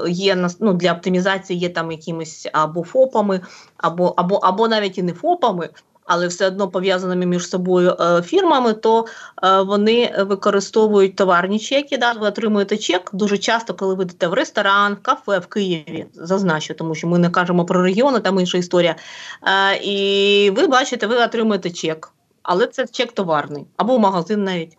є 0.09 0.49
ну, 0.61 0.72
для 0.72 0.92
оптимізації 0.92 1.59
є 1.59 1.68
там 1.68 1.92
якимись 1.92 2.49
або 2.53 2.83
ФОПами, 2.83 3.40
або 3.77 4.14
або, 4.16 4.37
або 4.37 4.68
навіть 4.68 4.99
і 4.99 5.03
не 5.03 5.12
ФОПами, 5.12 5.68
але 6.07 6.27
все 6.27 6.47
одно 6.47 6.69
пов'язаними 6.69 7.27
між 7.27 7.49
собою 7.49 7.97
е, 8.01 8.23
фірмами, 8.23 8.73
то 8.73 9.07
е, 9.42 9.61
вони 9.61 10.14
використовують 10.19 11.16
товарні 11.16 11.59
чеки. 11.59 11.99
Да, 11.99 12.12
Ви 12.12 12.27
отримуєте 12.27 12.77
чек 12.77 13.11
дуже 13.12 13.38
часто, 13.38 13.75
коли 13.75 13.95
ви 13.95 14.05
йдете 14.05 14.27
в 14.27 14.33
ресторан, 14.33 14.95
в 14.95 15.03
кафе 15.03 15.38
в 15.38 15.47
Києві, 15.47 16.07
зазначу, 16.14 16.75
тому 16.75 16.95
що 16.95 17.07
ми 17.07 17.19
не 17.19 17.31
кажемо 17.31 17.64
про 17.64 17.83
регіони, 17.83 18.21
там 18.21 18.40
інша 18.40 18.59
історія. 18.59 18.97
Е, 19.42 19.77
і 19.77 20.51
ви 20.51 20.66
бачите, 20.66 21.07
ви 21.07 21.16
отримуєте 21.16 21.71
чек, 21.71 22.12
але 22.42 22.66
це 22.66 22.87
чек 22.87 23.12
товарний 23.12 23.66
або 23.77 23.97
в 23.97 24.01
магазин 24.01 24.45
навіть. 24.45 24.77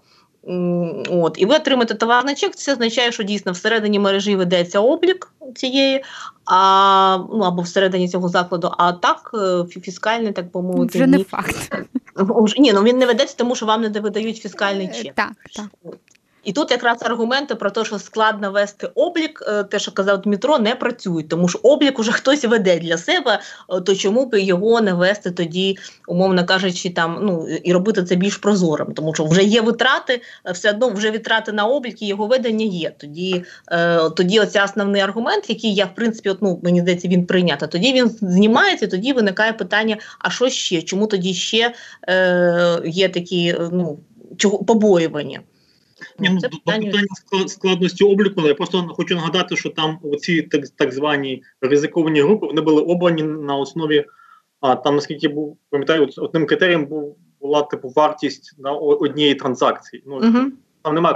От, 1.10 1.36
І 1.38 1.46
ви 1.46 1.56
отримаєте 1.56 1.96
товарний 1.96 2.36
чек, 2.36 2.56
це 2.56 2.74
означає, 2.74 3.12
що 3.12 3.24
дійсно 3.24 3.52
всередині 3.52 4.00
мережі 4.00 4.36
ведеться 4.36 4.80
облік 4.80 5.32
цієї, 5.56 6.04
а, 6.46 7.18
ну, 7.18 7.40
або 7.40 7.62
всередині 7.62 8.10
цього 8.10 8.30
закладу, 8.30 8.72
а 8.78 8.92
так 8.92 9.32
е, 9.34 9.80
фіскальний, 9.82 10.32
так 10.32 10.52
би 10.52 10.62
мовити. 10.62 10.98
Вже 10.98 11.08
не 11.08 11.24
факт. 11.24 11.76
Ні, 12.58 12.74
ну 12.74 12.84
він 12.84 12.98
не 12.98 13.06
ведеться, 13.06 13.36
тому 13.38 13.56
що 13.56 13.66
вам 13.66 13.82
не 13.82 13.90
видають 13.90 14.38
фіскальний 14.38 14.88
чек. 14.88 15.14
Так, 15.16 15.32
так. 15.56 15.66
І 16.48 16.54
тут 16.54 16.72
якраз 16.72 16.98
аргументи 17.04 17.56
про 17.56 17.72
те, 17.72 17.86
що 17.86 18.00
складно 18.00 18.52
вести 18.52 18.90
облік, 18.96 19.44
е, 19.48 19.64
те, 19.64 19.80
що 19.80 19.92
казав 19.92 20.22
Дмитро, 20.22 20.60
не 20.60 20.76
працюють, 20.76 21.30
тому 21.30 21.48
що 21.48 21.60
облік 21.64 22.00
уже 22.00 22.12
хтось 22.12 22.46
веде 22.46 22.80
для 22.80 22.98
себе, 22.98 23.40
е, 23.70 23.82
то 23.82 23.96
чому 23.96 24.26
б 24.26 24.40
його 24.40 24.82
не 24.82 24.94
вести 24.94 25.32
тоді, 25.32 25.78
умовно 26.08 26.46
кажучи, 26.46 26.90
там 26.90 27.20
ну 27.22 27.48
і 27.64 27.74
робити 27.74 28.04
це 28.04 28.16
більш 28.16 28.38
прозорим, 28.38 28.94
тому 28.94 29.14
що 29.14 29.26
вже 29.26 29.44
є 29.44 29.62
витрати, 29.62 30.22
е, 30.46 30.52
все 30.52 30.70
одно 30.70 30.90
вже 30.90 31.12
витрати 31.12 31.52
на 31.52 31.66
облік 31.66 32.02
і 32.02 32.08
його 32.08 32.28
ведення 32.28 32.66
є. 32.66 32.94
Тоді 32.98 33.44
е, 33.72 34.10
тоді 34.10 34.40
оця 34.40 34.64
основний 34.64 35.02
аргумент, 35.02 35.50
який 35.50 35.76
я 35.76 35.86
в 35.86 35.96
принципі, 35.96 36.30
от, 36.30 36.42
ну, 36.42 36.60
мені 36.64 36.82
здається, 36.82 37.08
він 37.08 37.26
прийнято. 37.26 37.68
Тоді 37.68 37.94
він 37.94 38.10
знімається, 38.10 38.88
тоді 38.88 39.14
виникає 39.14 39.54
питання: 39.54 39.98
а 40.20 40.30
що 40.30 40.50
ще? 40.50 40.82
Чому 40.82 41.08
тоді 41.08 41.34
ще 41.34 41.74
е, 42.10 42.82
є 42.86 43.10
такі 43.10 43.56
ну 43.72 44.00
чого 44.38 44.64
побоювання? 44.64 45.40
Ні, 46.20 46.30
ну, 46.30 46.40
До 46.40 46.50
питання 46.50 47.04
складності 47.48 48.04
обліку, 48.04 48.42
я 48.42 48.56
просто 48.56 48.88
хочу 48.98 49.16
нагадати, 49.16 49.56
що 49.56 49.70
там 49.70 50.00
оці 50.04 50.42
так 50.42 50.70
так 50.76 50.94
звані 50.94 51.44
ризиковані 51.62 52.22
групи 52.22 52.48
вони 52.48 52.62
були 52.62 52.82
обрані 52.82 53.24
на 53.24 53.56
основі, 53.56 54.06
а 54.60 54.76
там, 54.76 54.96
наскільки 54.96 55.28
був 55.28 55.58
пам'ятаю, 55.70 56.10
одним 56.18 56.46
критерієм 56.46 56.86
був, 56.86 57.18
була 57.42 57.62
типу 57.62 57.94
вартість 57.96 58.56
на 58.58 58.72
однієї 58.72 59.36
транзакції. 59.36 60.04
Ну, 60.06 60.20
uh-huh. 60.20 60.46
Там 60.82 60.96
немає 60.96 61.16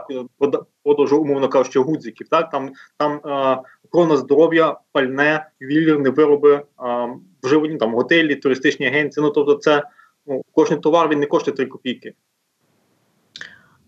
продажу, 0.83 1.17
умовно 1.17 1.49
кажучи, 1.49 1.79
гудзиків. 1.79 2.27
Так? 2.27 2.49
Там 2.49 2.71
там 2.97 3.21
а, 3.23 3.57
охорона 3.85 4.17
здоров'я, 4.17 4.77
пальне, 4.91 5.49
ювелірні 5.59 6.09
вироби, 6.09 6.61
а, 6.77 7.07
вживані 7.43 7.77
там 7.77 7.95
готелі, 7.95 8.35
туристичні 8.35 8.87
агенції. 8.87 9.23
Ну 9.23 9.29
тобто, 9.29 9.55
це 9.55 9.83
ну, 10.25 10.41
кожен 10.51 10.81
товар 10.81 11.09
він 11.09 11.19
не 11.19 11.25
коштує 11.25 11.57
3 11.57 11.65
копійки. 11.65 12.13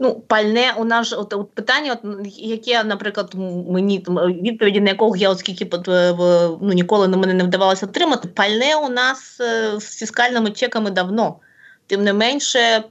Ну, 0.04 0.20
пальне 0.28 0.74
у 0.78 0.86
нас 0.86 1.14
от, 1.14 1.34
от 1.34 1.52
питання, 1.52 1.94
от, 1.94 2.28
яке, 2.38 2.84
наприклад, 2.84 3.32
мені 3.70 4.06
відповіді 4.42 4.82
на 4.82 4.90
якого 4.90 5.16
я 5.16 5.30
оскільки 5.30 5.70
ну, 6.62 6.74
ніколи 6.74 7.08
на 7.08 7.18
мене 7.18 7.34
не 7.34 7.44
вдавалося 7.44 7.86
отримати, 7.86 8.28
пальне 8.28 8.76
у 8.76 8.90
нас 8.90 9.42
е, 9.42 9.80
з 9.80 9.98
фіскальними 9.98 10.52
чеками 10.52 10.92
давно. 10.92 11.36
Тим 11.88 12.04
не 12.04 12.14
менше, 12.14 12.60
Е, 12.60 12.84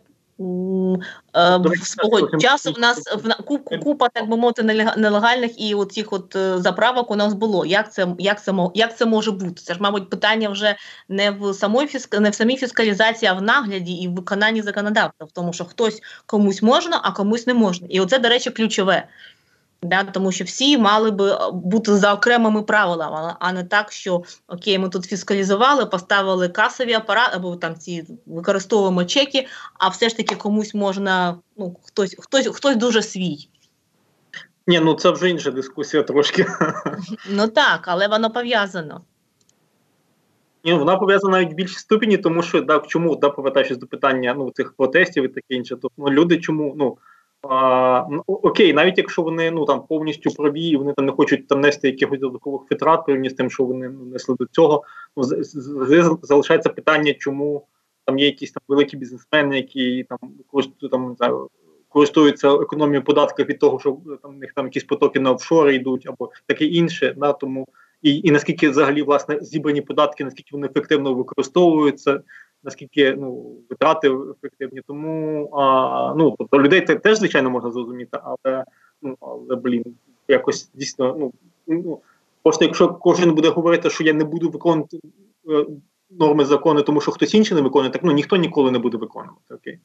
свого 1.84 2.38
часу 2.38 2.72
в 2.72 2.78
нас 2.78 2.98
в 2.98 3.42
купа, 3.82 4.08
так 4.08 4.28
би 4.28 4.36
мовити, 4.36 4.62
нелегальних 4.96 5.60
і 5.60 5.74
оцих 5.74 6.12
от 6.12 6.36
е, 6.36 6.58
заправок 6.58 7.10
у 7.10 7.16
нас 7.16 7.34
було. 7.34 7.66
Як 7.66 7.92
це 7.92 8.06
як 8.18 8.44
це 8.44 8.52
як 8.74 8.96
це 8.96 9.06
може 9.06 9.30
бути? 9.30 9.62
Це 9.62 9.74
ж, 9.74 9.82
мабуть, 9.82 10.10
питання 10.10 10.48
вже 10.48 10.76
не 11.08 11.30
в 11.30 11.54
самої 11.54 11.88
фіск... 11.88 12.20
не 12.20 12.30
в 12.30 12.34
самій 12.34 12.56
фіскалізації, 12.56 13.30
а 13.30 13.34
в 13.34 13.42
нагляді 13.42 13.92
і 13.92 14.08
в 14.08 14.14
виконанні 14.14 14.62
законодавства, 14.62 15.26
в 15.26 15.32
тому, 15.32 15.52
що 15.52 15.64
хтось 15.64 16.02
комусь 16.26 16.62
можна, 16.62 17.00
а 17.02 17.12
комусь 17.12 17.46
не 17.46 17.54
можна. 17.54 17.86
І 17.90 18.00
оце, 18.00 18.18
до 18.18 18.28
речі, 18.28 18.50
ключове. 18.50 19.08
Да, 19.82 20.04
Тому 20.04 20.32
що 20.32 20.44
всі 20.44 20.78
мали 20.78 21.10
би 21.10 21.32
е, 21.32 21.38
бути 21.52 21.96
за 21.96 22.14
окремими 22.14 22.62
правилами, 22.62 23.34
а 23.38 23.52
не 23.52 23.64
так, 23.64 23.92
що 23.92 24.22
окей, 24.48 24.78
ми 24.78 24.88
тут 24.88 25.04
фіскалізували, 25.04 25.86
поставили 25.86 26.48
касові 26.48 26.92
апарати, 26.92 27.36
або 27.36 27.56
там 27.56 27.74
ці 27.74 28.04
використовуємо 28.26 29.04
чеки, 29.04 29.46
а 29.78 29.88
все 29.88 30.08
ж 30.08 30.16
таки 30.16 30.34
комусь 30.34 30.74
можна, 30.74 31.38
ну 31.56 31.76
хтось 31.82 32.16
хтось 32.18 32.48
хтось 32.56 32.76
дуже 32.76 33.02
свій. 33.02 33.48
Ні, 34.66 34.80
ну 34.80 34.94
це 34.94 35.10
вже 35.10 35.30
інша 35.30 35.50
дискусія 35.50 36.02
трошки. 36.02 36.46
Ну 37.30 37.48
так, 37.48 37.84
але 37.86 38.08
воно 38.08 38.30
пов'язано. 38.30 39.00
Ні, 40.64 40.72
вона 40.72 40.96
пов'язана 40.96 41.32
навіть 41.32 41.52
в 41.52 41.54
більшій 41.54 41.78
ступені, 41.78 42.18
тому 42.18 42.42
що 42.42 42.60
да, 42.60 42.78
чому 42.78 43.16
да, 43.16 43.30
повертаючись 43.30 43.78
до 43.78 43.86
питання 43.86 44.34
ну, 44.34 44.50
цих 44.50 44.72
протестів 44.72 45.24
і 45.24 45.28
таке 45.28 45.54
інше, 45.54 45.76
то 45.76 45.88
ну, 45.98 46.06
люди 46.06 46.40
чому 46.40 46.74
ну. 46.78 46.98
Ну, 48.10 48.22
Окей, 48.26 48.72
навіть 48.72 48.98
якщо 48.98 49.22
вони 49.22 49.50
ну 49.50 49.64
там 49.64 49.86
повністю 49.86 50.30
праві, 50.30 50.60
і 50.60 50.76
вони 50.76 50.92
там 50.92 51.06
не 51.06 51.12
хочуть 51.12 51.48
там 51.48 51.60
нести 51.60 51.88
якихось 51.88 52.20
додаткових 52.20 52.62
витрат 52.70 53.06
порівняно 53.06 53.30
з 53.30 53.34
тим, 53.34 53.50
що 53.50 53.64
вони 53.64 53.88
ну, 53.88 54.04
несли 54.04 54.36
до 54.38 54.46
цього, 54.46 54.82
ну 55.16 55.24
залишається 56.22 56.68
питання, 56.68 57.14
чому 57.14 57.66
там 58.04 58.18
є 58.18 58.26
якісь 58.26 58.52
там 58.52 58.62
великі 58.68 58.96
бізнесмени, 58.96 59.56
які 59.56 60.06
там 60.08 60.18
там 60.90 61.08
не 61.08 61.14
знаю, 61.14 61.48
користуються 61.88 62.54
економією 62.54 63.04
податків 63.04 63.46
від 63.46 63.58
того, 63.58 63.80
що 63.80 63.98
там 64.22 64.34
у 64.34 64.38
них 64.38 64.52
там 64.52 64.66
якісь 64.66 64.84
потоки 64.84 65.20
на 65.20 65.32
офшори 65.32 65.74
йдуть, 65.74 66.06
або 66.06 66.30
таке 66.46 66.64
інше. 66.64 67.14
Да, 67.16 67.32
тому 67.32 67.66
і 68.02 68.20
і 68.24 68.30
наскільки 68.30 68.68
взагалі 68.68 69.02
власне 69.02 69.38
зібрані 69.40 69.80
податки, 69.80 70.24
наскільки 70.24 70.48
вони 70.52 70.66
ефективно 70.66 71.14
використовуються, 71.14 72.20
наскільки 72.64 73.14
ну 73.14 73.56
витрати 73.70 74.10
ефективні. 74.30 74.80
Тому 74.86 75.48
а, 75.52 76.14
ну 76.16 76.34
тобто 76.38 76.62
людей 76.62 76.86
це 76.86 76.94
теж 76.94 77.18
звичайно 77.18 77.50
можна 77.50 77.70
зрозуміти, 77.70 78.18
але 78.22 78.64
ну 79.02 79.16
але 79.20 79.56
блін, 79.56 79.84
якось 80.28 80.70
дійсно 80.74 81.16
ну 81.18 81.32
ну 81.66 82.00
просто 82.42 82.64
якщо 82.64 82.88
кожен 82.88 83.34
буде 83.34 83.48
говорити, 83.48 83.90
що 83.90 84.04
я 84.04 84.12
не 84.12 84.24
буду 84.24 84.50
виконувати 84.50 85.00
е, 85.50 85.66
норми 86.20 86.44
закону, 86.44 86.82
тому 86.82 87.00
що 87.00 87.12
хтось 87.12 87.34
інший 87.34 87.54
не 87.54 87.62
виконує, 87.62 87.90
так 87.90 88.02
ну 88.04 88.12
ніхто 88.12 88.36
ніколи 88.36 88.70
не 88.70 88.78
буде 88.78 88.96
виконувати. 88.96 89.54
Окей. 89.54 89.78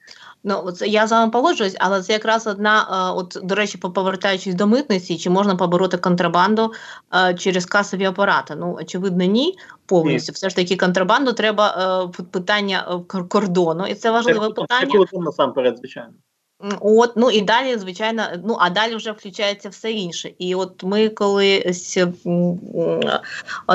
Ну 0.44 0.62
от 0.66 0.82
я 0.82 1.08
з 1.08 1.12
вами 1.12 1.32
погоджуюсь, 1.32 1.76
але 1.80 2.02
це 2.02 2.13
якраз 2.13 2.48
одна, 2.48 2.82
е, 2.82 3.20
от 3.20 3.38
до 3.44 3.56
речі, 3.56 3.78
повертаючись 3.78 4.56
до 4.56 4.68
митниці, 4.68 5.18
чи 5.18 5.30
можна 5.30 5.56
побороти 5.56 5.98
контрабанду 5.98 6.74
е, 7.16 7.34
через 7.34 7.66
касові 7.66 8.06
апарати? 8.06 8.56
Ну 8.56 8.78
очевидно, 8.82 9.26
ні. 9.26 9.58
Повністю, 9.86 10.34
все 10.34 10.50
ж 10.50 10.56
таки, 10.56 10.76
контрабанду 10.76 11.34
треба 11.34 12.10
е, 12.18 12.24
питання 12.32 13.02
кордону, 13.30 13.86
і 13.88 13.96
це 13.96 14.12
важливе 14.12 14.48
це, 14.48 14.54
питання. 14.54 15.06
Це 15.12 15.18
насамперед, 15.18 15.78
звичайно. 15.78 16.13
От, 16.60 17.12
ну 17.15 17.32
і 17.32 17.41
далі, 17.41 17.78
звичайно, 17.78 18.24
ну 18.46 18.58
а 18.60 18.70
далі 18.70 18.96
вже 18.96 19.12
включається 19.12 19.70
все 19.70 19.91
інше. 19.91 20.32
І 20.39 20.56
от 20.56 20.84
ми 20.84 21.10
колись 21.10 21.98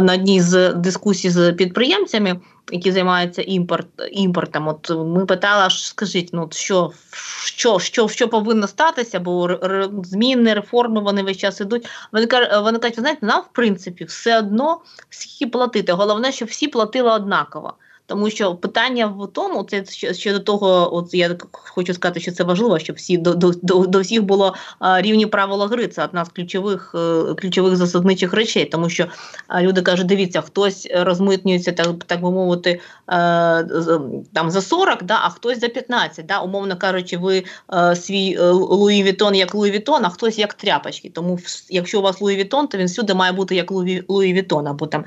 на 0.01 0.15
одній 0.15 0.41
з 0.41 0.73
дискусій 0.73 1.31
з 1.31 1.53
підприємцями, 1.53 2.41
які 2.73 2.93
займаються 2.93 3.43
імпорт, 3.43 3.87
імпортом, 4.13 4.69
от 4.69 4.91
ми 4.91 5.27
питали, 5.27 5.71
скажіть, 5.71 6.31
ну 6.33 6.49
що 6.53 6.93
що, 7.45 7.79
що, 7.79 8.09
що 8.09 8.29
повинно 8.29 8.69
статися, 8.69 9.21
бо 9.21 9.59
зміни, 10.05 10.55
реформи 10.55 11.01
вони 11.01 11.23
весь 11.23 11.37
час 11.37 11.61
ідуть. 11.61 11.89
Вони 12.13 12.27
кажуть, 12.27 12.51
вони 12.63 12.79
кажуть, 12.79 13.01
знаєте, 13.01 13.27
нам 13.27 13.41
в 13.41 13.53
принципі 13.53 14.05
все 14.05 14.39
одно 14.39 14.81
скільки 15.11 15.51
платити. 15.51 15.93
Головне, 15.93 16.33
щоб 16.33 16.49
всі 16.49 16.69
платили 16.69 17.11
однаково. 17.11 17.75
Тому 18.07 18.31
що 18.31 18.55
питання 18.55 19.07
в 19.07 19.29
тому, 19.33 19.63
це 19.63 19.85
ще 20.15 20.33
до 20.33 20.41
того, 20.41 20.97
от 20.97 21.15
я 21.15 21.37
хочу 21.53 21.95
сказати, 21.95 22.21
що 22.21 22.33
це 22.33 22.45
важливо, 22.45 22.79
щоб 22.79 22.97
всі 22.97 23.19
до 23.19 23.35
до, 23.35 23.87
до 23.87 24.01
всіх 24.01 24.23
було 24.23 24.55
а, 24.79 25.03
рівні 25.03 25.27
правила 25.27 25.67
гри. 25.67 25.89
Це 25.89 26.05
одна 26.05 26.25
з 26.25 26.29
ключових 26.29 26.95
е, 26.95 27.35
ключових 27.35 27.77
засадничих 27.77 28.33
речей, 28.33 28.65
тому 28.65 28.91
що 28.91 29.07
а, 29.49 29.63
люди 29.63 29.83
кажуть, 29.83 30.07
дивіться, 30.07 30.41
хтось 30.41 30.89
розмитнюється, 30.95 31.73
так 31.73 32.05
так 32.07 32.23
би 32.23 32.31
мовити, 32.31 32.71
е, 32.71 32.81
там 34.33 34.51
за 34.51 34.61
40, 34.61 35.03
да, 35.03 35.19
а 35.23 35.29
хтось 35.29 35.61
за 35.61 35.69
15. 35.69 36.27
Да, 36.27 36.41
Умовно 36.41 36.77
кажучи, 36.77 37.17
ви 37.17 37.45
е, 37.75 37.97
свій 37.97 38.39
Louis 38.51 39.03
Vuitton 39.03 39.35
як 39.35 39.55
Louis 39.55 39.73
Vuitton, 39.73 40.05
а 40.05 40.09
хтось 40.09 40.39
як 40.39 40.55
тряпочки. 40.55 41.11
Тому 41.11 41.39
якщо 41.71 41.99
у 41.99 42.03
вас 42.03 42.21
Louis 42.21 42.37
Vuitton, 42.37 42.69
то 42.69 42.79
він 42.79 42.87
всюди 42.87 43.15
має 43.15 43.33
бути 43.33 43.55
як 43.55 43.71
Louis 44.09 44.33
Vuitton, 44.33 44.67
або 44.67 44.87
там 44.87 45.05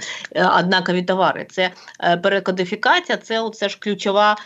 однакові 0.60 1.02
товари. 1.02 1.48
Це 1.52 1.72
перекодифікація 2.22 2.85
комунікація 2.86 3.18
це 3.18 3.42
оце 3.42 3.70
ж 3.70 3.78
ключова 3.80 4.38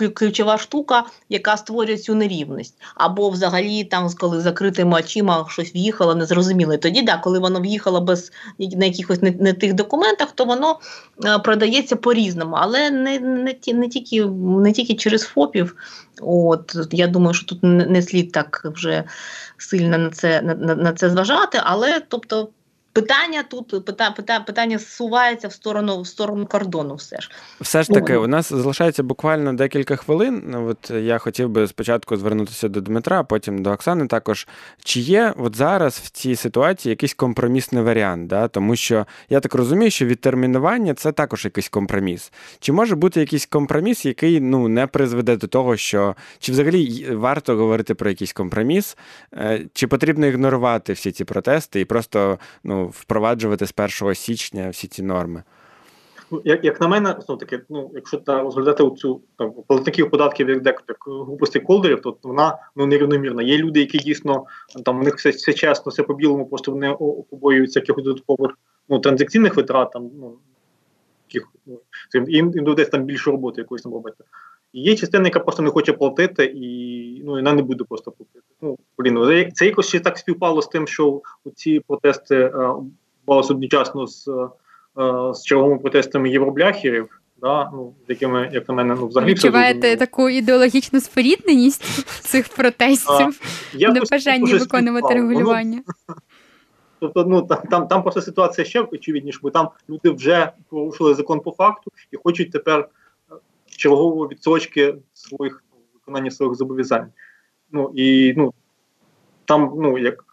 е, 0.00 0.08
ключова 0.08 0.58
штука, 0.58 1.04
яка 1.28 1.56
створює 1.56 1.96
цю 1.96 2.14
нерівність. 2.14 2.74
Або 2.94 3.30
взагалі, 3.30 3.84
там, 3.84 4.08
коли 4.18 4.40
закритими 4.40 4.98
очима 4.98 5.46
щось 5.48 5.74
в'їхало, 5.74 6.14
незрозуміло. 6.14 6.74
І 6.74 6.78
Тоді, 6.78 7.02
да, 7.02 7.16
коли 7.16 7.38
воно 7.38 7.60
в'їхало 7.60 8.00
без 8.00 8.32
на 8.58 8.86
якихось 8.86 9.22
не, 9.22 9.30
не 9.30 9.52
тих 9.52 9.74
документах, 9.74 10.32
то 10.32 10.44
воно 10.44 10.78
е, 11.24 11.38
продається 11.38 11.96
по-різному, 11.96 12.56
але 12.58 12.90
не 12.90 13.18
не, 13.18 13.52
не, 13.72 13.88
тільки 13.88 14.24
не 14.26 14.72
тільки 14.72 14.94
через 14.94 15.22
ФОПів. 15.22 15.76
От 16.22 16.76
Я 16.92 17.06
думаю, 17.06 17.34
що 17.34 17.46
тут 17.46 17.58
не, 17.62 18.02
слід 18.02 18.32
так 18.32 18.62
вже 18.64 19.04
сильно 19.58 19.98
на 19.98 20.10
це 20.10 20.42
на, 20.42 20.74
на 20.74 20.92
це 20.92 21.10
зважати, 21.10 21.60
але 21.64 22.00
тобто. 22.08 22.48
Питання 22.96 23.42
тут 23.42 23.84
питання, 23.84 24.40
питання 24.46 24.78
зсувається 24.78 25.48
в 25.48 25.52
сторону 25.52 26.00
в 26.00 26.06
сторону 26.06 26.46
кордону. 26.46 26.94
Все 26.94 27.20
ж 27.20 27.30
все 27.60 27.82
ж 27.82 27.88
таки, 27.88 28.16
у 28.16 28.26
нас 28.26 28.52
залишається 28.52 29.02
буквально 29.02 29.52
декілька 29.52 29.96
хвилин. 29.96 30.42
Ну, 30.46 30.68
от 30.68 30.90
я 30.90 31.18
хотів 31.18 31.48
би 31.48 31.66
спочатку 31.66 32.16
звернутися 32.16 32.68
до 32.68 32.80
Дмитра, 32.80 33.24
потім 33.24 33.62
до 33.62 33.70
Оксани. 33.70 34.06
Також 34.06 34.48
чи 34.84 35.00
є 35.00 35.34
от 35.36 35.56
зараз 35.56 35.98
в 36.04 36.10
цій 36.10 36.36
ситуації 36.36 36.90
якийсь 36.90 37.14
компромісний 37.14 37.82
варіант? 37.82 38.26
Да? 38.26 38.48
Тому 38.48 38.76
що 38.76 39.06
я 39.30 39.40
так 39.40 39.54
розумію, 39.54 39.90
що 39.90 40.06
відтермінування 40.06 40.94
це 40.94 41.12
також 41.12 41.44
якийсь 41.44 41.68
компроміс. 41.68 42.32
Чи 42.60 42.72
може 42.72 42.96
бути 42.96 43.20
якийсь 43.20 43.46
компроміс, 43.46 44.04
який 44.04 44.40
ну 44.40 44.68
не 44.68 44.86
призведе 44.86 45.36
до 45.36 45.46
того, 45.46 45.76
що 45.76 46.16
чи 46.38 46.52
взагалі 46.52 47.06
варто 47.10 47.56
говорити 47.56 47.94
про 47.94 48.10
якийсь 48.10 48.32
компроміс, 48.32 48.96
е, 49.32 49.66
чи 49.72 49.86
потрібно 49.86 50.26
ігнорувати 50.26 50.92
всі 50.92 51.12
ці 51.12 51.24
протести 51.24 51.80
і 51.80 51.84
просто 51.84 52.38
ну 52.64 52.85
впроваджувати 52.86 53.66
з 53.66 53.74
1 54.02 54.14
січня 54.14 54.68
всі 54.70 54.88
ці 54.88 55.02
норми? 55.02 55.42
Ну, 56.30 56.42
як 56.44 56.64
як 56.64 56.80
на 56.80 56.88
мене, 56.88 57.16
ну 57.28 57.36
таки, 57.36 57.60
ну 57.68 57.90
якщо 57.94 58.16
та 58.16 58.42
розглядати 58.42 58.82
оцю 58.82 59.20
там 59.38 59.52
платників 59.68 60.10
податків 60.10 60.48
як 60.48 60.64
як 60.64 60.98
групу 61.06 61.46
стейкхолдерів, 61.46 62.02
то 62.02 62.16
вона 62.22 62.58
ну 62.76 62.86
нерівномірна. 62.86 63.42
Є 63.42 63.58
люди, 63.58 63.80
які 63.80 63.98
дійсно 63.98 64.44
там 64.84 65.00
у 65.00 65.02
них 65.02 65.16
все 65.16 65.30
все 65.30 65.52
чесно, 65.52 65.90
все 65.90 66.02
по 66.02 66.14
білому, 66.14 66.46
просто 66.46 66.72
вони 66.72 66.96
побоюються 67.30 67.80
якихось 67.80 68.04
додаткових 68.04 68.58
ну 68.88 68.98
транзакційних 68.98 69.56
витрат, 69.56 69.92
там 69.92 70.10
ну 70.20 70.38
яких 71.28 71.48
ну, 71.66 71.80
їм 72.14 72.28
їм 72.28 72.64
доведеться 72.64 72.92
там 72.92 73.04
більше 73.04 73.30
роботи 73.30 73.60
якоїсь 73.60 73.82
там 73.82 73.92
робити. 73.92 74.24
І 74.72 74.82
є 74.82 74.96
частина, 74.96 75.24
яка 75.24 75.40
просто 75.40 75.62
не 75.62 75.70
хоче 75.70 75.92
платити, 75.92 76.44
і 76.44 77.22
ну 77.24 77.30
вона 77.32 77.52
не 77.52 77.62
буде 77.62 77.84
просто 77.84 78.10
платити. 78.10 78.44
Ну 78.62 78.78
блін, 78.98 79.14
ну, 79.14 79.50
це 79.50 79.66
якось 79.66 79.88
ще 79.88 80.00
так 80.00 80.18
співпало 80.18 80.62
з 80.62 80.66
тим, 80.66 80.86
що 80.86 81.22
ці 81.54 81.80
протести 81.80 82.36
е, 82.36 82.72
балися 83.26 83.54
одночасно 83.54 84.06
з 84.06 84.28
е, 84.28 85.34
з 85.34 85.44
черговими 85.44 85.78
протестами 85.78 86.30
євробляхерів. 86.30 87.20
Да, 87.40 87.70
ну, 87.72 87.94
з 88.06 88.10
якими, 88.10 88.50
як 88.52 88.68
на 88.68 88.74
мене, 88.74 88.96
ну 89.00 89.06
взагалі 89.06 89.30
відчуваєте 89.30 89.96
таку 89.96 90.28
ідеологічну 90.28 91.00
спорідненість 91.00 91.82
цих 92.20 92.48
протестів 92.48 93.40
бажання 94.10 94.58
виконувати 94.58 95.14
регулювання. 95.14 95.82
Тобто, 97.00 97.24
ну 97.24 97.42
там 97.42 97.58
там, 97.70 97.88
там 97.88 98.02
просто 98.02 98.22
ситуація 98.22 98.64
ще 98.64 98.80
очевидніше, 98.80 99.38
бо 99.42 99.50
там 99.50 99.68
люди 99.88 100.10
вже 100.10 100.52
порушили 100.68 101.14
закон 101.14 101.40
по 101.40 101.50
факту 101.50 101.92
і 102.12 102.16
хочуть 102.16 102.52
тепер 102.52 102.88
чергової 103.76 104.28
відсочки 104.28 104.96
своїх 105.12 105.64
виконання 105.94 106.30
своїх 106.30 106.54
зобов'язань. 106.54 107.12
Ну 107.72 107.92
і 107.94 108.34
ну 108.36 108.54
там, 109.44 109.72
ну 109.76 109.98
як 109.98 110.24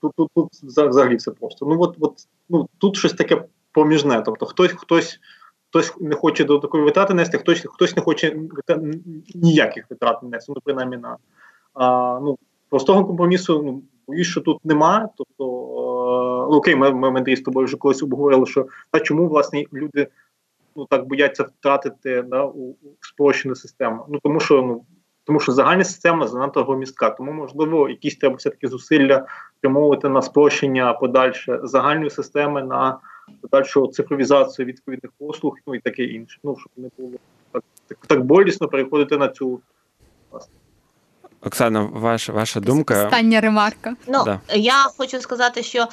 тут 0.00 0.12
тут, 0.16 0.30
тут 0.34 0.48
взагалі 0.62 1.16
все 1.16 1.30
просто. 1.30 1.66
Ну 1.66 1.82
от, 1.82 1.96
от 2.00 2.14
ну 2.48 2.68
тут 2.78 2.96
щось 2.96 3.12
таке 3.12 3.44
проміжне. 3.72 4.22
Тобто, 4.22 4.46
хтось 4.46 4.72
хтось. 4.72 5.20
Хтось 5.70 5.94
не 6.00 6.14
хоче 6.14 6.44
до 6.44 6.58
такої 6.58 6.84
витрати 6.84 7.14
нести, 7.14 7.38
хтось 7.38 7.66
хтось 7.70 7.96
не 7.96 8.02
хоче 8.02 8.36
ніяких 9.34 9.90
витрат 9.90 10.22
нести, 10.22 10.52
ну 10.56 10.60
принаймні 10.64 10.96
на 10.96 11.16
а, 11.74 12.20
ну 12.22 12.38
простого 12.68 13.04
компромісу. 13.04 13.62
Ну 13.62 13.82
боюсь, 14.06 14.26
що 14.26 14.40
тут 14.40 14.64
немає. 14.64 15.08
Тобто, 15.16 15.44
е, 16.50 16.56
окей, 16.56 16.76
ми 16.76 16.90
ми, 16.90 17.10
ми 17.10 17.36
з 17.36 17.40
тобою 17.40 17.66
вже 17.66 17.76
колись 17.76 18.02
обговорили, 18.02 18.46
що 18.46 18.66
та 18.90 19.00
чому 19.00 19.28
власне 19.28 19.64
люди 19.72 20.08
ну 20.76 20.86
так 20.86 21.06
бояться 21.06 21.42
втратити 21.42 22.22
да, 22.22 22.44
у, 22.44 22.70
у 22.70 22.76
спрощену 23.00 23.54
систему. 23.54 24.06
Ну 24.08 24.18
тому 24.22 24.40
що 24.40 24.62
ну 24.62 24.84
тому 25.26 25.40
що 25.40 25.52
загальна 25.52 25.84
система 25.84 26.28
занадто 26.28 26.64
громістка. 26.64 27.10
Тому 27.10 27.32
можливо, 27.32 27.88
якісь 27.88 28.16
треба 28.16 28.36
все 28.36 28.50
таки 28.50 28.68
зусилля 28.68 29.26
спрямовувати 29.58 30.08
на 30.08 30.22
спрощення 30.22 30.92
подальше 30.92 31.60
загальної 31.62 32.10
системи 32.10 32.62
на 32.62 32.98
подальшу 33.40 33.86
цифровізацію 33.86 34.66
відповідних 34.66 35.12
послуг, 35.18 35.56
ну 35.66 35.74
і 35.74 35.80
таке 35.80 36.04
інше. 36.04 36.38
Ну 36.44 36.56
щоб 36.58 36.72
не 36.76 36.88
було 36.98 37.18
так 37.52 37.64
так, 37.88 37.98
так 38.06 38.24
болісно 38.24 38.68
переходити 38.68 39.16
на 39.16 39.28
цю 39.28 39.60
власне. 40.30 40.54
Оксана, 41.40 41.82
ваша 41.92 42.32
ваша 42.32 42.60
думка. 42.60 43.04
Остання 43.04 43.40
ремарка. 43.40 43.96
Ну 44.08 44.24
да. 44.24 44.40
я 44.54 44.84
хочу 44.98 45.20
сказати, 45.20 45.62
що 45.62 45.86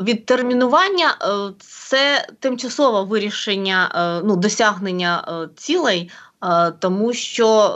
відтермінування 0.00 1.16
е, 1.22 1.26
це 1.58 2.26
тимчасове 2.40 3.02
вирішення 3.02 3.92
е, 3.94 4.26
ну, 4.26 4.36
досягнення 4.36 5.48
цілей, 5.56 6.10
тому 6.78 7.12
що 7.12 7.74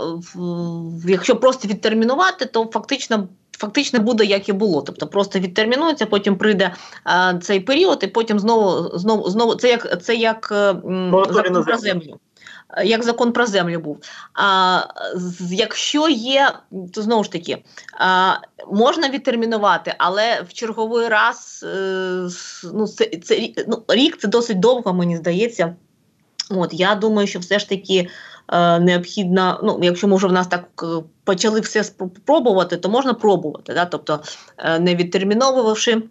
якщо 1.06 1.36
просто 1.36 1.68
відтермінувати, 1.68 2.46
то 2.46 2.70
фактично 2.72 3.28
фактично 3.58 4.00
буде 4.00 4.24
як 4.24 4.48
і 4.48 4.52
було. 4.52 4.82
Тобто 4.82 5.06
просто 5.06 5.38
відтермінується, 5.38 6.06
потім 6.06 6.36
прийде 6.36 6.74
е, 7.06 7.38
цей 7.42 7.60
період, 7.60 7.98
і 8.02 8.06
потім 8.06 8.38
знову 8.38 8.98
знову 8.98 9.30
знову 9.30 9.54
це 9.54 9.68
як 9.68 10.02
це 10.02 10.14
як 10.14 10.48
е, 10.52 10.74
закон 11.30 11.64
про 11.64 11.76
землю. 11.76 12.18
Як 12.84 13.04
закон 13.04 13.32
про 13.32 13.46
землю 13.46 13.80
був. 13.80 13.98
А 14.34 14.80
якщо 15.50 16.08
є, 16.08 16.52
то 16.92 17.02
знову 17.02 17.24
ж 17.24 17.32
таки 17.32 17.64
а, 17.98 18.34
можна 18.72 19.08
відтермінувати, 19.08 19.94
але 19.98 20.42
в 20.42 20.52
черговий 20.52 21.08
раз 21.08 21.64
е, 21.68 22.28
ну, 22.74 22.86
це, 22.86 23.04
це 23.04 23.48
ну, 23.68 23.82
рік 23.88 24.18
це 24.18 24.28
досить 24.28 24.60
довго, 24.60 24.94
мені 24.94 25.16
здається. 25.16 25.76
От 26.50 26.70
я 26.72 26.94
думаю, 26.94 27.26
що 27.26 27.38
все 27.38 27.58
ж 27.58 27.68
таки 27.68 28.08
е, 28.52 28.78
необхідно, 28.78 29.60
ну 29.62 29.78
якщо 29.82 30.08
ми 30.08 30.16
вже 30.16 30.26
в 30.26 30.32
нас 30.32 30.46
так 30.46 30.64
е, 30.82 30.86
почали 31.24 31.60
все 31.60 31.84
спробувати, 31.84 32.76
то 32.76 32.88
можна 32.88 33.14
пробувати, 33.14 33.74
да? 33.74 33.84
тобто 33.84 34.20
е, 34.58 34.78
не 34.78 34.94
відтерміновувавши. 34.94 36.02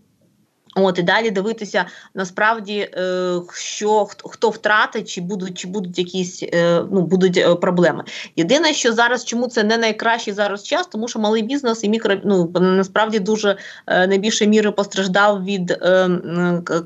От 0.78 1.00
і 1.00 1.04
далі 1.04 1.32
дивитися 1.32 1.86
насправді, 2.14 2.74
е, 2.74 3.42
що 3.54 4.06
хто, 4.06 4.50
втратить, 4.50 5.10
чи 5.10 5.22
будуть 5.22 5.58
чи 5.58 5.68
будуть 5.68 5.98
якісь 5.98 6.44
е, 6.44 6.84
ну 6.92 7.02
будуть 7.02 7.38
е, 7.38 7.56
проблеми. 7.56 8.04
Єдине, 8.36 8.74
що 8.74 8.94
зараз 8.94 9.26
чому 9.26 9.48
це 9.48 9.64
не 9.64 9.78
найкращий 9.78 10.34
зараз 10.34 10.64
час, 10.64 10.88
тому 10.88 11.08
що 11.08 11.20
малий 11.20 11.44
бізнес 11.44 11.84
і 11.84 11.90
мікро 11.90 12.16
ну 12.26 12.52
насправді 12.60 13.20
дуже 13.20 13.58
найбільше 13.88 14.48
міри 14.48 14.72
постраждав 14.72 15.44
від 15.44 15.80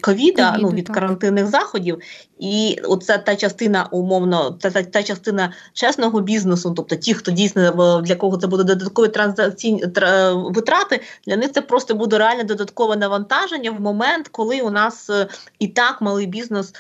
ковіда, 0.02 0.58
ну 0.60 0.70
від 0.70 0.90
карантинних 0.90 1.48
заходів, 1.48 2.02
і 2.40 2.78
оце 2.84 3.18
та 3.18 3.36
частина 3.36 3.88
умовно, 3.92 4.52
та, 4.52 4.70
та 4.70 4.84
та, 4.84 5.04
частина 5.04 5.54
чесного 5.74 6.22
бізнесу, 6.22 6.74
тобто 6.78 6.96
ті, 6.96 7.14
хто 7.14 7.32
дійсно 7.32 8.02
для 8.02 8.16
кого 8.16 8.38
це 8.38 8.48
буде 8.48 8.64
додаткові 8.64 9.08
транзакційні 9.08 9.84
витрати, 10.34 11.02
для 11.28 11.38
них 11.38 11.52
це 11.52 11.62
просто 11.62 11.96
буде 11.96 12.18
реальне 12.18 12.44
додаткове 12.44 12.96
навантаження 12.96 13.72
момент, 13.82 14.28
коли 14.28 14.62
у 14.62 14.70
нас 14.70 15.10
е, 15.10 15.28
і 15.60 15.68
так 15.68 16.02
малий 16.02 16.28
бізнес 16.28 16.74
е, 16.74 16.76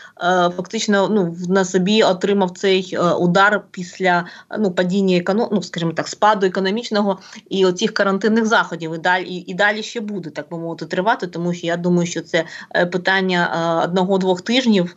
фактично 0.58 1.10
ну 1.10 1.38
на 1.50 1.66
собі 1.66 2.04
отримав 2.04 2.52
цей 2.52 2.96
е, 2.96 3.00
удар 3.00 3.62
після 3.72 4.26
ну 4.60 4.72
падіння 4.72 5.18
економ... 5.18 5.50
ну, 5.52 5.64
скажімо 5.64 5.92
так, 5.92 6.08
спаду 6.08 6.46
економічного 6.46 7.20
і 7.50 7.66
оцих 7.66 7.94
карантинних 7.94 8.46
заходів. 8.46 8.96
І 8.96 8.98
далі 8.98 9.26
і 9.48 9.54
далі 9.54 9.84
ще 9.84 10.02
буде 10.02 10.30
так 10.30 10.50
би 10.52 10.58
мовити 10.58 10.86
тривати, 10.86 11.28
тому 11.28 11.54
що 11.54 11.68
я 11.68 11.78
думаю, 11.78 12.08
що 12.08 12.22
це 12.22 12.46
питання 12.92 13.82
одного-двох 13.86 14.42
тижнів 14.42 14.96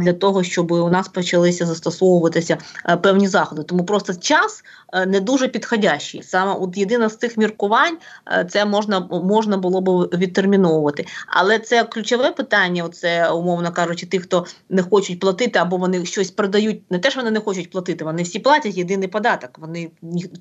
для 0.00 0.12
того, 0.12 0.42
щоб 0.42 0.72
у 0.72 0.88
нас 0.88 1.08
почалися 1.08 1.66
застосовуватися 1.66 2.58
е, 2.88 2.96
певні 2.96 3.28
заходи. 3.28 3.62
Тому 3.62 3.84
просто 3.84 4.14
час 4.14 4.64
е, 4.92 5.06
не 5.06 5.20
дуже 5.20 5.48
підходящий. 5.48 6.22
Саме 6.22 6.52
от 6.60 6.76
єдине 6.76 7.08
з 7.08 7.16
цих 7.16 7.36
міркувань 7.36 7.98
е, 8.32 8.46
це 8.50 8.64
можна 8.64 9.00
можна 9.10 9.56
було 9.56 9.80
б 9.80 10.16
відтерміновувати. 10.16 11.06
Але 11.26 11.58
це 11.58 11.84
ключове 11.84 12.30
питання. 12.30 12.84
Оце 12.84 13.30
умовно 13.30 13.72
кажучи, 13.72 14.06
тих, 14.06 14.22
хто 14.22 14.46
не 14.68 14.82
хочуть 14.82 15.20
платити, 15.20 15.58
або 15.58 15.76
вони 15.76 16.06
щось 16.06 16.30
продають. 16.30 16.90
Не 16.90 16.98
те, 16.98 17.10
що 17.10 17.20
вони 17.20 17.30
не 17.30 17.40
хочуть 17.40 17.70
платити, 17.70 18.04
вони 18.04 18.22
всі 18.22 18.38
платять 18.38 18.76
єдиний 18.76 19.08
податок. 19.08 19.50
Вони 19.58 19.90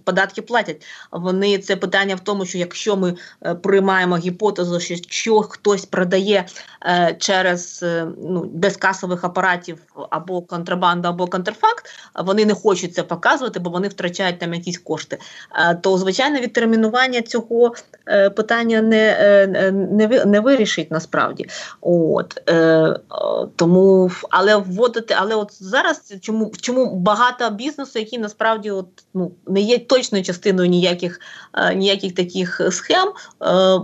податки 0.03 0.41
платять. 0.41 0.85
Вони 1.11 1.57
це 1.57 1.75
питання 1.75 2.15
в 2.15 2.19
тому, 2.19 2.45
що 2.45 2.57
якщо 2.57 2.95
ми 2.97 3.15
приймаємо 3.61 4.17
гіпотезу, 4.17 4.79
що, 5.09 5.41
хтось 5.41 5.85
продає 5.85 6.45
через 7.19 7.85
ну 8.23 8.51
безкасових 8.53 8.95
касових 8.95 9.24
апаратів 9.25 9.77
або 10.09 10.41
контрабанда, 10.41 11.09
або 11.09 11.27
контрфакт, 11.27 11.85
вони 12.15 12.45
не 12.45 12.53
хочуть 12.53 12.93
це 12.93 13.03
показувати, 13.03 13.59
бо 13.59 13.69
вони 13.69 13.87
втрачають 13.87 14.39
там 14.39 14.53
якісь 14.53 14.77
кошти. 14.77 15.17
Е, 15.55 15.75
то 15.75 15.97
звичайно 15.97 16.39
відтермінування 16.39 17.21
цього 17.21 17.73
е, 18.07 18.29
питання 18.29 18.81
не 18.81 19.17
е, 19.19 19.71
не, 19.71 20.25
не 20.25 20.39
вирішить 20.39 20.91
насправді. 20.91 21.45
От 21.81 22.41
тому, 23.55 24.11
але 24.29 24.55
вводити, 24.55 25.15
але 25.17 25.35
от 25.35 25.63
зараз 25.63 26.13
чому 26.21 26.51
чому 26.61 26.95
багато 26.95 27.49
бізнесу, 27.49 27.99
які 27.99 28.17
насправді 28.17 28.71
от 28.71 28.87
ну 29.13 29.31
не 29.47 29.61
є 29.61 29.79
точною 29.79 30.23
частиною 30.23 30.69
ніяких 30.69 31.19
ніяких 31.75 32.15
таких 32.15 32.61
схем, 32.71 33.11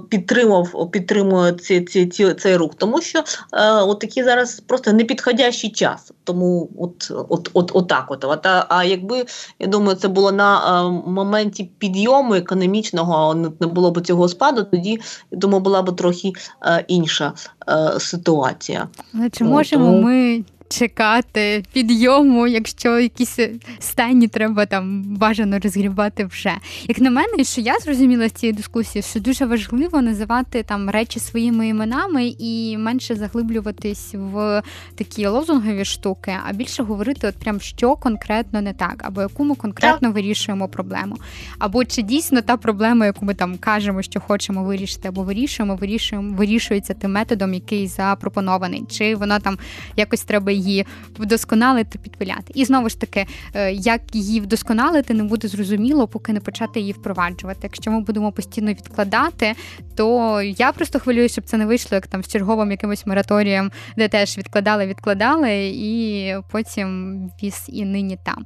підтримав 0.10 0.92
підтримує 0.92 1.54
ці, 1.54 1.82
ці, 1.82 2.06
ці, 2.06 2.34
цей 2.34 2.56
рух, 2.56 2.72
тому 2.78 3.02
що 3.02 3.24
от 3.62 4.00
такі 4.00 4.24
зараз 4.24 4.60
просто 4.60 4.94
не 4.94 5.04
підходящий 5.22 5.70
час. 5.70 6.12
Тому 6.24 6.70
от 6.80 7.12
от, 7.30 7.50
от, 7.54 7.72
от 7.74 7.88
так 7.88 8.12
от. 8.12 8.26
от 8.26 8.46
а, 8.46 8.66
а 8.70 8.84
якби 8.84 9.26
я 9.60 9.68
думаю, 9.68 9.98
це 9.98 10.08
було 10.08 10.32
на 10.32 10.58
а, 10.58 10.90
моменті 10.90 11.70
підйому 11.78 12.34
економічного, 12.34 13.36
не 13.36 13.68
було 13.68 13.92
б 13.92 14.02
цього 14.02 14.28
спаду, 14.28 14.64
тоді 14.64 15.00
я 15.32 15.38
думаю, 15.38 15.64
була 15.64 15.82
б 15.82 15.96
трохи 15.96 16.34
а, 16.60 16.80
інша 16.88 17.34
а, 17.60 18.00
ситуація. 18.00 18.88
Але 19.14 19.30
чи 19.30 19.44
можемо 19.44 19.86
Тому... 19.86 20.02
ми 20.02 20.44
чекати 20.72 21.64
підйому, 21.74 22.48
якщо 22.48 23.00
якісь 23.00 23.40
стані 23.80 24.28
треба 24.28 24.66
там 24.66 25.04
бажано 25.04 25.60
розгрібати 25.60 26.26
вже. 26.26 26.54
Як 26.88 27.00
на 27.00 27.10
мене, 27.10 27.44
що 27.44 27.62
я 27.62 27.80
зрозуміла 27.80 28.30
з 28.30 28.32
цієї 28.32 28.58
дискусії, 28.58 29.04
що 29.04 29.20
дуже 29.20 29.46
важливо 29.46 30.02
називати 30.02 30.64
там 30.64 30.90
речі 30.90 31.20
своїми 31.20 31.68
іменами 31.68 32.34
і 32.40 32.78
менше 32.78 33.16
заглиблюватись 33.16 34.14
в 34.14 34.62
такі 34.96 35.28
лозунгові 35.28 35.86
штуки, 35.86 36.36
а 36.48 36.54
більше 36.54 36.84
говорити, 36.84 37.28
от 37.28 37.36
прям 37.36 37.60
що 37.60 37.96
конкретно 37.96 38.62
не 38.62 38.74
так, 38.74 39.02
або 39.04 39.22
яку 39.22 39.46
ми 39.46 39.56
конкретно 39.56 40.08
так. 40.08 40.16
вирішуємо 40.16 40.68
проблему. 40.68 41.18
Або 41.60 41.86
чи 41.86 42.02
дійсно 42.02 42.42
та 42.42 42.58
проблема, 42.58 43.06
яку 43.06 43.26
ми 43.26 43.34
там 43.34 43.58
кажемо, 43.58 44.02
що 44.02 44.20
хочемо 44.20 44.64
вирішити, 44.64 45.08
або 45.08 45.24
вирішуємо, 45.24 45.76
вирішуємо, 45.76 46.36
вирішується 46.36 46.94
тим 46.94 47.12
методом, 47.12 47.54
який 47.54 47.88
запропонований, 47.88 48.84
чи 48.90 49.16
воно 49.16 49.40
там 49.40 49.58
якось 49.96 50.22
треба 50.22 50.52
її 50.62 50.86
вдосконалити, 51.20 52.00
підпиляти. 52.00 52.52
І 52.54 52.66
знову 52.66 52.90
ж 52.90 53.00
таки, 53.00 53.26
е, 53.54 53.74
як 53.74 54.02
її 54.14 54.40
вдосконалити, 54.40 55.14
не 55.14 55.24
буде 55.24 55.48
зрозуміло, 55.48 56.08
поки 56.08 56.34
не 56.34 56.40
почати 56.40 56.80
її 56.80 56.92
впроваджувати. 56.92 57.60
Якщо 57.64 57.92
ми 57.92 58.02
будемо 58.02 58.32
постійно 58.32 58.72
відкладати, 58.72 59.54
то 59.96 60.42
я 60.42 60.72
просто 60.72 61.00
хвилюю, 61.00 61.30
щоб 61.30 61.44
це 61.44 61.58
не 61.58 61.66
вийшло 61.66 61.96
як 61.96 62.08
там 62.08 62.24
з 62.24 62.28
черговим 62.28 62.72
якимось 62.72 63.06
мораторієм, 63.06 63.72
де 63.98 64.08
теж 64.08 64.38
відкладали, 64.38 64.88
відкладали, 64.88 65.72
і 65.76 66.36
потім 66.52 67.12
віз 67.44 67.66
і 67.68 67.86
нині 67.86 68.18
там. 68.26 68.46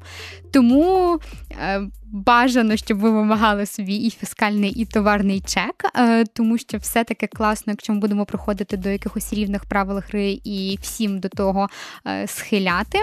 Тому 0.53 1.19
е, 1.51 1.81
бажано, 2.11 2.77
щоб 2.77 2.99
ви 2.99 3.09
вимагали 3.09 3.65
собі 3.65 3.95
і 3.95 4.09
фіскальний, 4.09 4.71
і 4.71 4.85
товарний 4.85 5.41
чек, 5.41 5.85
е, 5.95 6.25
тому 6.25 6.57
що 6.57 6.77
все-таки 6.77 7.27
класно, 7.27 7.71
якщо 7.71 7.93
ми 7.93 7.99
будемо 7.99 8.25
приходити 8.25 8.77
до 8.77 8.89
якихось 8.89 9.33
рівних 9.33 9.65
правил 9.65 10.01
гри 10.07 10.39
і 10.43 10.77
всім 10.81 11.19
до 11.19 11.29
того 11.29 11.69
е, 12.07 12.27
схиляти. 12.27 12.97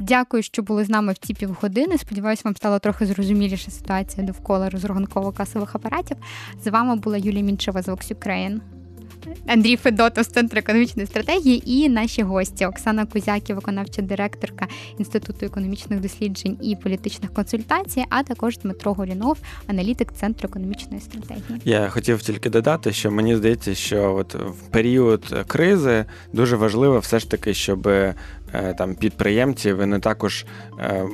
Дякую, 0.00 0.42
що 0.42 0.62
були 0.62 0.84
з 0.84 0.88
нами 0.88 1.12
в 1.12 1.18
ці 1.18 1.34
півгодини. 1.34 1.98
Сподіваюсь, 1.98 2.44
вам 2.44 2.56
стала 2.56 2.78
трохи 2.78 3.06
зрозуміліша 3.06 3.70
ситуація 3.70 4.26
довкола 4.26 4.68
розрахунково-касових 4.68 5.70
апаратів. 5.72 6.16
З 6.64 6.70
вами 6.70 6.96
була 6.96 7.16
Юлія 7.16 7.42
Мінчева 7.42 7.82
з 7.82 7.88
Vox 7.88 8.14
Ukraine. 8.14 8.77
Андрій 9.46 9.76
Федотов 9.76 10.24
з 10.24 10.26
Центру 10.26 10.58
економічної 10.58 11.06
стратегії 11.06 11.70
і 11.70 11.88
наші 11.88 12.22
гості 12.22 12.66
Оксана 12.66 13.06
Кузяків, 13.06 13.56
виконавча 13.56 14.02
директорка 14.02 14.66
Інституту 14.98 15.46
економічних 15.46 16.00
досліджень 16.00 16.58
і 16.62 16.76
політичних 16.76 17.32
консультацій, 17.34 18.04
а 18.10 18.22
також 18.22 18.58
Дмитро 18.58 18.92
Горінов, 18.92 19.38
аналітик 19.66 20.12
Центру 20.12 20.48
економічної 20.48 21.00
стратегії. 21.00 21.60
Я 21.64 21.88
хотів 21.88 22.22
тільки 22.22 22.50
додати, 22.50 22.92
що 22.92 23.10
мені 23.10 23.36
здається, 23.36 23.74
що 23.74 24.14
от 24.14 24.34
в 24.34 24.68
період 24.70 25.44
кризи 25.46 26.04
дуже 26.32 26.56
важливо 26.56 26.98
все 26.98 27.18
ж 27.18 27.30
таки, 27.30 27.54
щоб 27.54 27.88
там 28.78 28.94
підприємці 28.94 29.72
вони 29.72 29.98
також 29.98 30.46
е, 30.78 31.04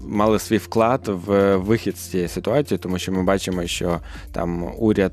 мали 0.00 0.38
свій 0.38 0.56
вклад 0.56 1.00
в 1.06 1.56
вихід 1.56 1.96
з 1.96 2.10
цієї 2.10 2.28
ситуації, 2.28 2.78
тому 2.78 2.98
що 2.98 3.12
ми 3.12 3.22
бачимо, 3.22 3.66
що 3.66 4.00
там 4.32 4.72
уряд 4.78 5.12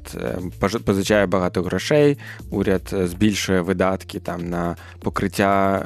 е, 0.61 0.77
позичає 0.85 1.25
багато 1.25 1.63
грошей, 1.63 2.17
уряд 2.51 2.95
збільшує 3.03 3.61
видатки 3.61 4.19
там 4.19 4.49
на 4.49 4.75
покриття. 4.99 5.85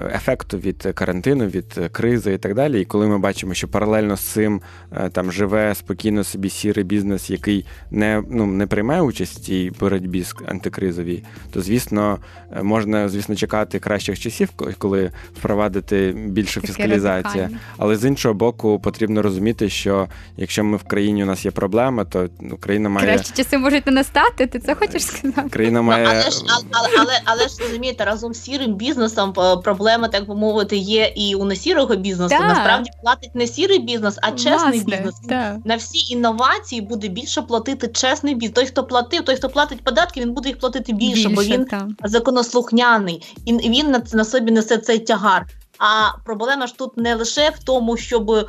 Ем, 0.00 0.10
ефекту 0.14 0.58
від 0.58 0.88
карантину, 0.94 1.46
від 1.46 1.80
кризи 1.92 2.32
і 2.32 2.38
так 2.38 2.54
далі. 2.54 2.80
І 2.80 2.84
коли 2.84 3.06
ми 3.06 3.18
бачимо, 3.18 3.54
що 3.54 3.68
паралельно 3.68 4.16
з 4.16 4.20
цим 4.20 4.60
е, 4.92 5.08
там 5.08 5.32
живе 5.32 5.74
спокійно 5.74 6.24
собі 6.24 6.50
сірий 6.50 6.84
бізнес, 6.84 7.30
який 7.30 7.66
не 7.90 8.22
ну, 8.30 8.46
не 8.46 8.66
приймає 8.66 9.00
участь 9.00 9.38
в 9.38 9.40
цій 9.40 9.72
боротьбі 9.80 10.22
з 10.22 10.34
антикризовій, 10.46 11.24
то 11.50 11.62
звісно 11.62 12.18
е, 12.56 12.62
можна 12.62 13.08
звісно 13.08 13.36
чекати 13.36 13.78
кращих 13.78 14.20
часів, 14.20 14.48
коли 14.78 15.10
впровадити 15.34 16.14
більше 16.16 16.60
фіскалізація. 16.60 17.50
Але 17.78 17.96
з 17.96 18.04
іншого 18.04 18.34
боку, 18.34 18.80
потрібно 18.80 19.22
розуміти, 19.22 19.68
що 19.68 20.08
якщо 20.36 20.64
ми 20.64 20.76
в 20.76 20.82
країні 20.82 21.22
у 21.22 21.26
нас 21.26 21.44
є 21.44 21.50
проблема, 21.50 22.04
то 22.04 22.28
ну, 22.40 22.56
країна 22.56 22.88
має 22.88 23.06
кращі 23.06 23.32
часи 23.36 23.58
можуть 23.58 23.86
не 23.86 23.92
настати. 23.92 24.46
Ти 24.46 24.58
це 24.58 24.74
хочеш 24.74 25.04
сказати? 25.04 25.48
Країна 25.48 25.82
має 25.82 26.06
але 26.06 26.30
ж 26.30 26.42
але, 26.70 26.88
але, 26.98 27.20
але 27.24 27.48
ж 27.48 27.56
розумієте, 27.60 28.04
разом 28.04 28.34
з 28.34 28.42
сірим 28.42 28.74
бізнесом 28.74 29.32
проблема, 29.82 30.08
так 30.08 30.28
би 30.28 30.34
мовити, 30.34 30.76
є 30.76 31.12
і 31.16 31.34
у 31.34 31.44
несірого 31.44 31.96
бізнесу. 31.96 32.36
Да. 32.40 32.48
Насправді 32.48 32.90
платить 33.02 33.34
не 33.34 33.46
сірий 33.46 33.78
бізнес, 33.78 34.18
а 34.22 34.30
чесний 34.30 34.80
Власне, 34.80 34.96
бізнес. 34.96 35.14
Да. 35.24 35.58
На 35.64 35.76
всі 35.76 36.12
інновації 36.12 36.80
буде 36.80 37.08
більше 37.08 37.42
платити 37.42 37.88
чесний 37.88 38.34
бізнес. 38.34 38.54
Той, 38.54 38.66
хто 38.66 38.84
платив, 38.84 39.24
той, 39.24 39.36
хто 39.36 39.48
платить 39.48 39.84
податки, 39.84 40.20
він 40.20 40.32
буде 40.32 40.48
їх 40.48 40.58
платити 40.58 40.92
більше, 40.92 41.14
більше 41.14 41.28
бо 41.28 41.42
він 41.42 41.64
та. 41.64 41.88
законослухняний 42.04 43.22
і 43.46 43.52
він 43.52 43.90
на, 43.90 44.02
на 44.12 44.24
собі 44.24 44.52
несе 44.52 44.78
цей 44.78 44.98
тягар. 44.98 45.46
А 45.84 46.18
проблема 46.24 46.66
ж 46.66 46.78
тут 46.78 46.96
не 46.96 47.14
лише 47.14 47.50
в 47.50 47.64
тому, 47.64 47.96
щоб 47.96 48.30
е, 48.30 48.46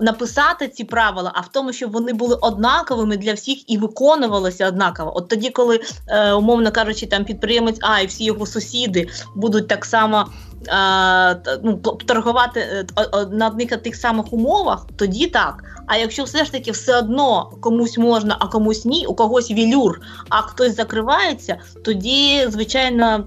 написати 0.00 0.68
ці 0.68 0.84
правила, 0.84 1.32
а 1.34 1.40
в 1.40 1.48
тому, 1.48 1.72
щоб 1.72 1.92
вони 1.92 2.12
були 2.12 2.36
однаковими 2.40 3.16
для 3.16 3.32
всіх 3.32 3.70
і 3.70 3.78
виконувалися 3.78 4.68
однаково. 4.68 5.16
От 5.16 5.28
тоді, 5.28 5.50
коли 5.50 5.80
е, 6.08 6.32
умовно 6.32 6.72
кажучи, 6.72 7.06
там 7.06 7.24
підприємець, 7.24 7.78
а 7.82 8.00
і 8.00 8.06
всі 8.06 8.24
його 8.24 8.46
сусіди 8.46 9.08
будуть 9.34 9.68
так 9.68 9.84
само. 9.84 10.26
Е, 10.68 11.58
ну, 11.62 11.76
торгувати 12.06 12.86
на 13.30 13.46
одних 13.46 13.76
тих 13.76 13.96
самих 13.96 14.32
умовах, 14.32 14.86
тоді 14.96 15.26
так. 15.26 15.64
А 15.86 15.96
якщо 15.96 16.24
все 16.24 16.44
ж 16.44 16.52
таки 16.52 16.70
все 16.70 16.98
одно 16.98 17.50
комусь 17.60 17.98
можна, 17.98 18.36
а 18.40 18.46
комусь 18.46 18.84
ні, 18.84 19.06
у 19.06 19.14
когось 19.14 19.50
вілюр, 19.50 20.00
а 20.28 20.42
хтось 20.42 20.76
закривається, 20.76 21.56
тоді 21.84 22.46
звичайно 22.48 23.24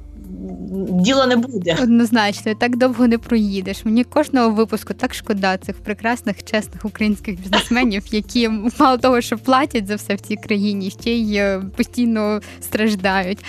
діла 0.90 1.28
не 1.28 1.36
буде. 1.36 1.78
Однозначно, 1.82 2.54
так 2.56 2.78
довго 2.78 3.08
не 3.08 3.18
проїдеш. 3.18 3.86
Мені 3.86 4.04
кожного 4.04 4.50
випуску 4.50 4.94
так 4.94 5.14
шкода 5.14 5.58
цих 5.58 5.76
прекрасних, 5.76 6.44
чесних 6.44 6.86
українських 6.86 7.40
бізнесменів, 7.40 8.04
які 8.12 8.50
мало 8.80 8.98
того, 8.98 9.22
що 9.22 9.38
платять 9.38 9.88
за 9.88 9.96
все 9.96 10.16
в 10.16 10.20
цій 10.20 10.36
країні, 10.36 10.90
ще 10.90 11.12
й 11.12 11.36
е, 11.36 11.62
постійно 11.78 12.42
страждають. 12.62 13.46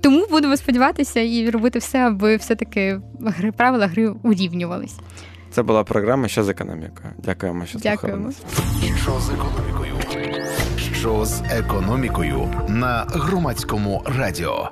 Тому 0.00 0.26
будемо 0.30 0.56
сподіватися 0.56 1.20
і 1.20 1.50
робити 1.50 1.78
все, 1.78 1.98
аби 1.98 2.36
все-таки 2.36 3.00
гри 3.20 3.52
правила 3.52 3.86
гри 3.86 4.08
урівнювались. 4.22 4.96
Це 5.50 5.62
була 5.62 5.84
програма 5.84 6.28
«Що 6.28 6.44
з 6.44 6.48
економікою». 6.48 7.08
Дякуємо, 7.24 7.66
що 7.66 7.78
Дякуємо. 7.78 8.32
Що 9.02 9.20
з 9.20 9.30
економікою? 9.30 9.94
Що 10.92 11.24
з 11.24 11.42
економікою 11.50 12.48
на 12.68 13.06
громадському 13.08 14.02
радіо? 14.06 14.70